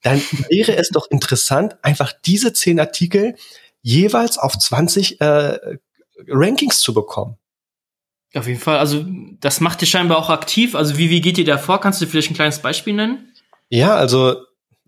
[0.00, 3.34] dann wäre es doch interessant, einfach diese zehn Artikel
[3.82, 5.58] jeweils auf 20 äh,
[6.26, 7.36] Rankings zu bekommen.
[8.34, 8.78] Auf jeden Fall.
[8.78, 9.04] Also,
[9.40, 10.74] das macht ihr scheinbar auch aktiv.
[10.74, 11.80] Also, wie, wie geht ihr da vor?
[11.80, 13.32] Kannst du vielleicht ein kleines Beispiel nennen?
[13.70, 14.36] Ja, also,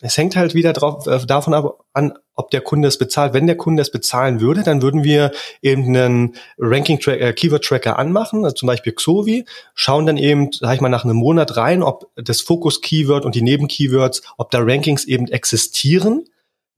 [0.01, 3.35] es hängt halt wieder drauf, äh, davon ab, an, ob der Kunde es bezahlt.
[3.35, 5.31] Wenn der Kunde es bezahlen würde, dann würden wir
[5.63, 10.81] eben einen Ranking-Tracker, äh, Keyword-Tracker anmachen, also zum Beispiel Xovi, schauen dann eben, sag ich
[10.81, 15.29] mal, nach einem Monat rein, ob das Fokus-Keyword und die Neben-Keywords, ob da Rankings eben
[15.29, 16.25] existieren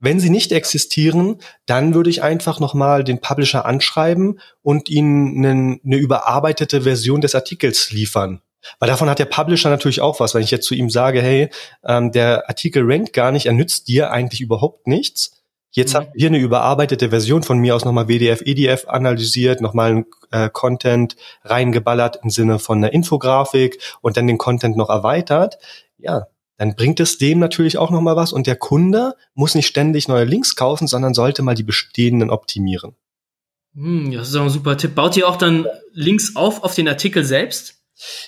[0.02, 5.78] wenn sie nicht existieren, dann würde ich einfach nochmal den Publisher anschreiben und ihnen eine,
[5.84, 8.42] eine überarbeitete Version des Artikels liefern.
[8.80, 10.34] Weil davon hat der Publisher natürlich auch was.
[10.34, 11.50] Wenn ich jetzt zu ihm sage, hey,
[11.84, 15.40] ähm, der Artikel rankt gar nicht, er nützt dir eigentlich überhaupt nichts.
[15.70, 15.96] Jetzt mhm.
[15.96, 20.50] haben wir hier eine überarbeitete Version von mir aus nochmal WDF, EDF analysiert, nochmal äh,
[20.52, 25.58] Content reingeballert im Sinne von einer Infografik und dann den Content noch erweitert.
[25.98, 26.26] Ja,
[26.62, 30.22] dann bringt es dem natürlich auch nochmal was und der Kunde muss nicht ständig neue
[30.22, 32.94] Links kaufen, sondern sollte mal die bestehenden optimieren.
[33.74, 34.94] Hm, das ist auch ein super Tipp.
[34.94, 37.82] Baut ihr auch dann Links auf auf den Artikel selbst?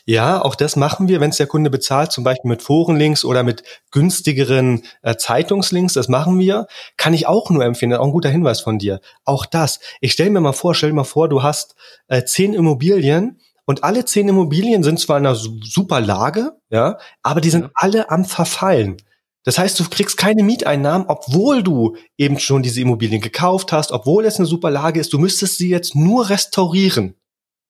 [0.04, 3.44] Ja, auch das machen wir, wenn es der Kunde bezahlt, zum Beispiel mit Forenlinks oder
[3.44, 6.66] mit günstigeren äh, Zeitungslinks, das machen wir.
[6.96, 9.00] Kann ich auch nur empfehlen, auch ein guter Hinweis von dir.
[9.24, 9.78] Auch das.
[10.00, 11.76] Ich stelle mir mal vor, stell dir mal vor, du hast
[12.08, 17.40] äh, zehn Immobilien und alle zehn Immobilien sind zwar in einer super Lage, ja, aber
[17.40, 17.70] die sind ja.
[17.74, 18.96] alle am Verfallen.
[19.44, 24.24] Das heißt, du kriegst keine Mieteinnahmen, obwohl du eben schon diese Immobilien gekauft hast, obwohl
[24.24, 25.12] es eine super Lage ist.
[25.12, 27.14] Du müsstest sie jetzt nur restaurieren.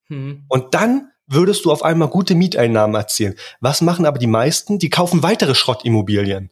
[0.06, 0.44] Hm.
[0.48, 3.34] Und dann würdest du auf einmal gute Mieteinnahmen erzielen.
[3.60, 4.78] Was machen aber die meisten?
[4.78, 6.50] Die kaufen weitere Schrottimmobilien.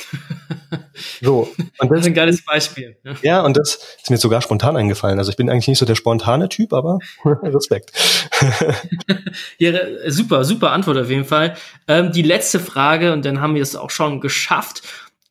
[1.22, 1.48] so.
[1.78, 2.96] Und das, ist ein geiles Beispiel.
[3.04, 3.14] Ja.
[3.22, 5.18] ja, und das ist mir sogar spontan eingefallen.
[5.18, 7.92] Also ich bin eigentlich nicht so der spontane Typ, aber Respekt.
[9.58, 9.72] ja,
[10.08, 11.56] super, super Antwort auf jeden Fall.
[11.88, 14.82] Ähm, die letzte Frage, und dann haben wir es auch schon geschafft.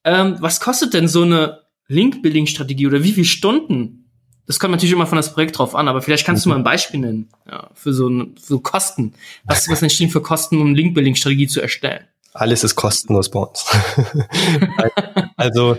[0.03, 4.09] Ähm, was kostet denn so eine Link-Building-Strategie oder wie viele Stunden?
[4.47, 6.49] Das kommt natürlich immer von das Projekt drauf an, aber vielleicht kannst mhm.
[6.49, 8.09] du mal ein Beispiel nennen ja, für so,
[8.41, 9.13] für Kosten.
[9.45, 12.05] Was, was entstehen für Kosten, um Link-Building-Strategie zu erstellen?
[12.33, 13.65] Alles ist kostenlos bei uns.
[15.37, 15.77] also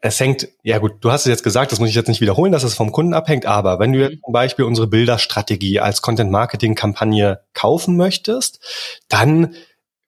[0.00, 2.52] es hängt, ja gut, du hast es jetzt gesagt, das muss ich jetzt nicht wiederholen,
[2.52, 4.22] dass es vom Kunden abhängt, aber wenn du jetzt mhm.
[4.24, 8.60] zum Beispiel unsere Bilderstrategie als Content-Marketing-Kampagne kaufen möchtest,
[9.08, 9.54] dann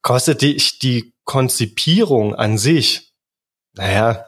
[0.02, 3.12] kostet dich die Konzipierung an sich,
[3.74, 4.26] naja,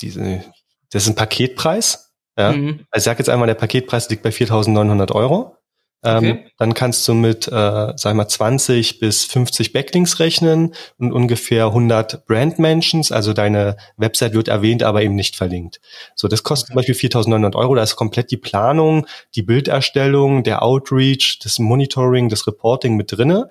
[0.00, 0.42] diese,
[0.90, 2.14] das ist ein Paketpreis.
[2.36, 2.52] Ja?
[2.52, 2.86] Mhm.
[2.90, 5.57] Also ich sag jetzt einmal, der Paketpreis liegt bei 4.900 Euro.
[6.04, 6.46] Ähm, okay.
[6.58, 12.24] Dann kannst du mit, äh, sag mal, 20 bis 50 Backlinks rechnen und ungefähr 100
[12.26, 13.10] Brand Mentions.
[13.10, 15.80] Also deine Website wird erwähnt, aber eben nicht verlinkt.
[16.14, 16.86] So, das kostet okay.
[16.86, 17.74] zum Beispiel 4.900 Euro.
[17.74, 23.48] Da ist komplett die Planung, die Bilderstellung, der Outreach, das Monitoring, das Reporting mit drinne.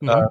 [0.00, 0.08] Mhm.
[0.10, 0.26] Äh,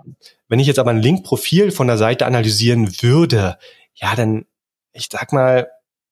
[0.50, 3.58] wenn ich jetzt aber ein Linkprofil von der Seite analysieren würde,
[3.96, 4.46] ja, dann,
[4.94, 5.68] ich sag mal,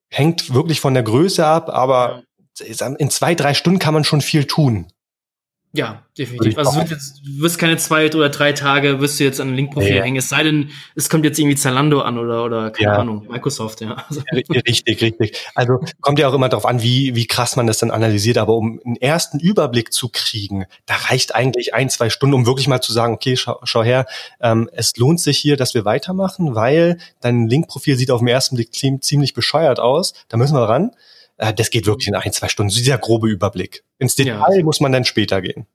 [0.09, 2.23] hängt wirklich von der Größe ab, aber
[2.59, 4.87] in zwei, drei Stunden kann man schon viel tun.
[5.75, 6.57] Ja, definitiv.
[6.57, 9.55] Also wird jetzt, du wirst keine zwei oder drei Tage, wirst du jetzt an ein
[9.55, 10.01] Linkprofil nee.
[10.01, 10.17] hängen.
[10.17, 12.97] Es sei denn, es kommt jetzt irgendwie Zalando an oder, oder keine ja.
[12.97, 14.05] Ahnung, Microsoft, ja.
[14.07, 14.21] Also.
[14.31, 15.37] Richtig, richtig.
[15.53, 18.37] Also kommt ja auch immer darauf an, wie, wie krass man das dann analysiert.
[18.37, 22.67] Aber um einen ersten Überblick zu kriegen, da reicht eigentlich ein, zwei Stunden, um wirklich
[22.67, 24.05] mal zu sagen, okay, schau, schau her,
[24.39, 28.55] ähm, es lohnt sich hier, dass wir weitermachen, weil dein Linkprofil sieht auf den ersten
[28.55, 30.13] Blick ziemlich bescheuert aus.
[30.29, 30.91] Da müssen wir ran.
[31.37, 32.69] Äh, das geht wirklich in ein, zwei Stunden.
[32.69, 33.83] So dieser grobe Überblick.
[33.99, 34.63] Ins Detail ja.
[34.63, 35.65] muss man dann später gehen.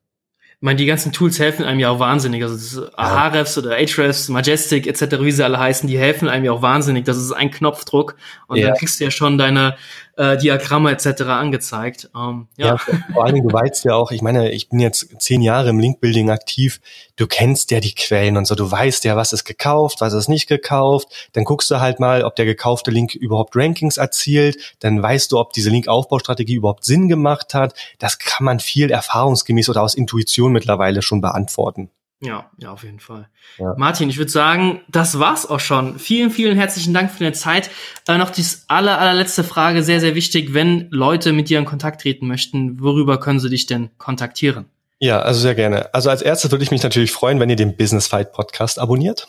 [0.60, 2.42] Ich meine, die ganzen Tools helfen einem ja auch wahnsinnig.
[2.42, 6.60] Also Ahrefs oder Ahrefs, Majestic etc., wie sie alle heißen, die helfen einem ja auch
[6.60, 7.06] wahnsinnig.
[7.06, 8.66] Das ist ein Knopfdruck und ja.
[8.66, 9.78] dann kriegst du ja schon deine
[10.20, 11.22] äh, Diagramme etc.
[11.22, 12.10] angezeigt.
[12.14, 12.66] Ähm, ja.
[12.66, 15.78] ja, vor allen du weißt ja auch, ich meine, ich bin jetzt zehn Jahre im
[15.78, 16.82] Linkbuilding aktiv,
[17.16, 20.28] du kennst ja die Quellen und so, du weißt ja, was ist gekauft, was ist
[20.28, 25.02] nicht gekauft, dann guckst du halt mal, ob der gekaufte Link überhaupt Rankings erzielt, dann
[25.02, 27.72] weißt du, ob diese Linkaufbaustrategie überhaupt Sinn gemacht hat.
[27.98, 31.90] Das kann man viel erfahrungsgemäß oder aus Intuition mittlerweile schon beantworten.
[32.22, 33.28] Ja, ja, auf jeden Fall.
[33.58, 33.74] Ja.
[33.78, 35.98] Martin, ich würde sagen, das war's auch schon.
[35.98, 37.70] Vielen, vielen herzlichen Dank für deine Zeit.
[38.06, 40.52] Äh, noch die aller, allerletzte Frage, sehr, sehr wichtig.
[40.52, 44.66] Wenn Leute mit dir in Kontakt treten möchten, worüber können sie dich denn kontaktieren?
[45.02, 45.94] Ja, also sehr gerne.
[45.94, 49.26] Also als erstes würde ich mich natürlich freuen, wenn ihr den Business Fight Podcast abonniert.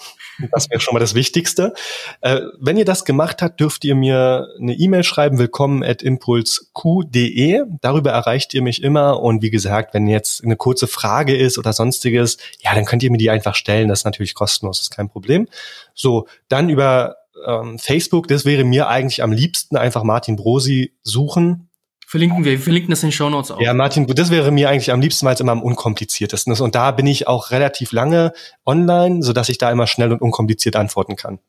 [0.52, 1.74] Das wäre schon mal das Wichtigste.
[2.20, 7.64] Äh, wenn ihr das gemacht habt, dürft ihr mir eine E-Mail schreiben, willkommen at impulsq.de.
[7.80, 9.22] Darüber erreicht ihr mich immer.
[9.22, 13.12] Und wie gesagt, wenn jetzt eine kurze Frage ist oder sonstiges, ja, dann könnt ihr
[13.12, 13.88] mir die einfach stellen.
[13.88, 15.48] Das ist natürlich kostenlos, das ist kein Problem.
[15.94, 17.16] So, dann über
[17.48, 21.70] ähm, Facebook, das wäre mir eigentlich am liebsten einfach Martin Brosi suchen
[22.12, 23.62] Verlinken wir, wir verlinken das in den Show Notes auch.
[23.62, 26.60] Ja, Martin, das wäre mir eigentlich am liebsten, weil es immer am unkompliziertesten ist.
[26.60, 28.34] Und da bin ich auch relativ lange
[28.66, 31.40] online, so dass ich da immer schnell und unkompliziert antworten kann.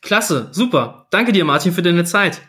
[0.00, 1.08] Klasse, super.
[1.10, 2.42] Danke dir, Martin, für deine Zeit.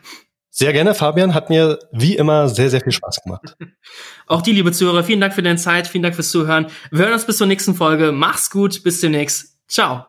[0.48, 1.34] Sehr gerne, Fabian.
[1.34, 3.56] Hat mir wie immer sehr, sehr viel Spaß gemacht.
[4.28, 6.68] Auch die, liebe Zuhörer, vielen Dank für deine Zeit, vielen Dank fürs Zuhören.
[6.92, 8.12] Wir hören uns bis zur nächsten Folge.
[8.12, 9.56] Mach's gut, bis demnächst.
[9.66, 10.06] Ciao.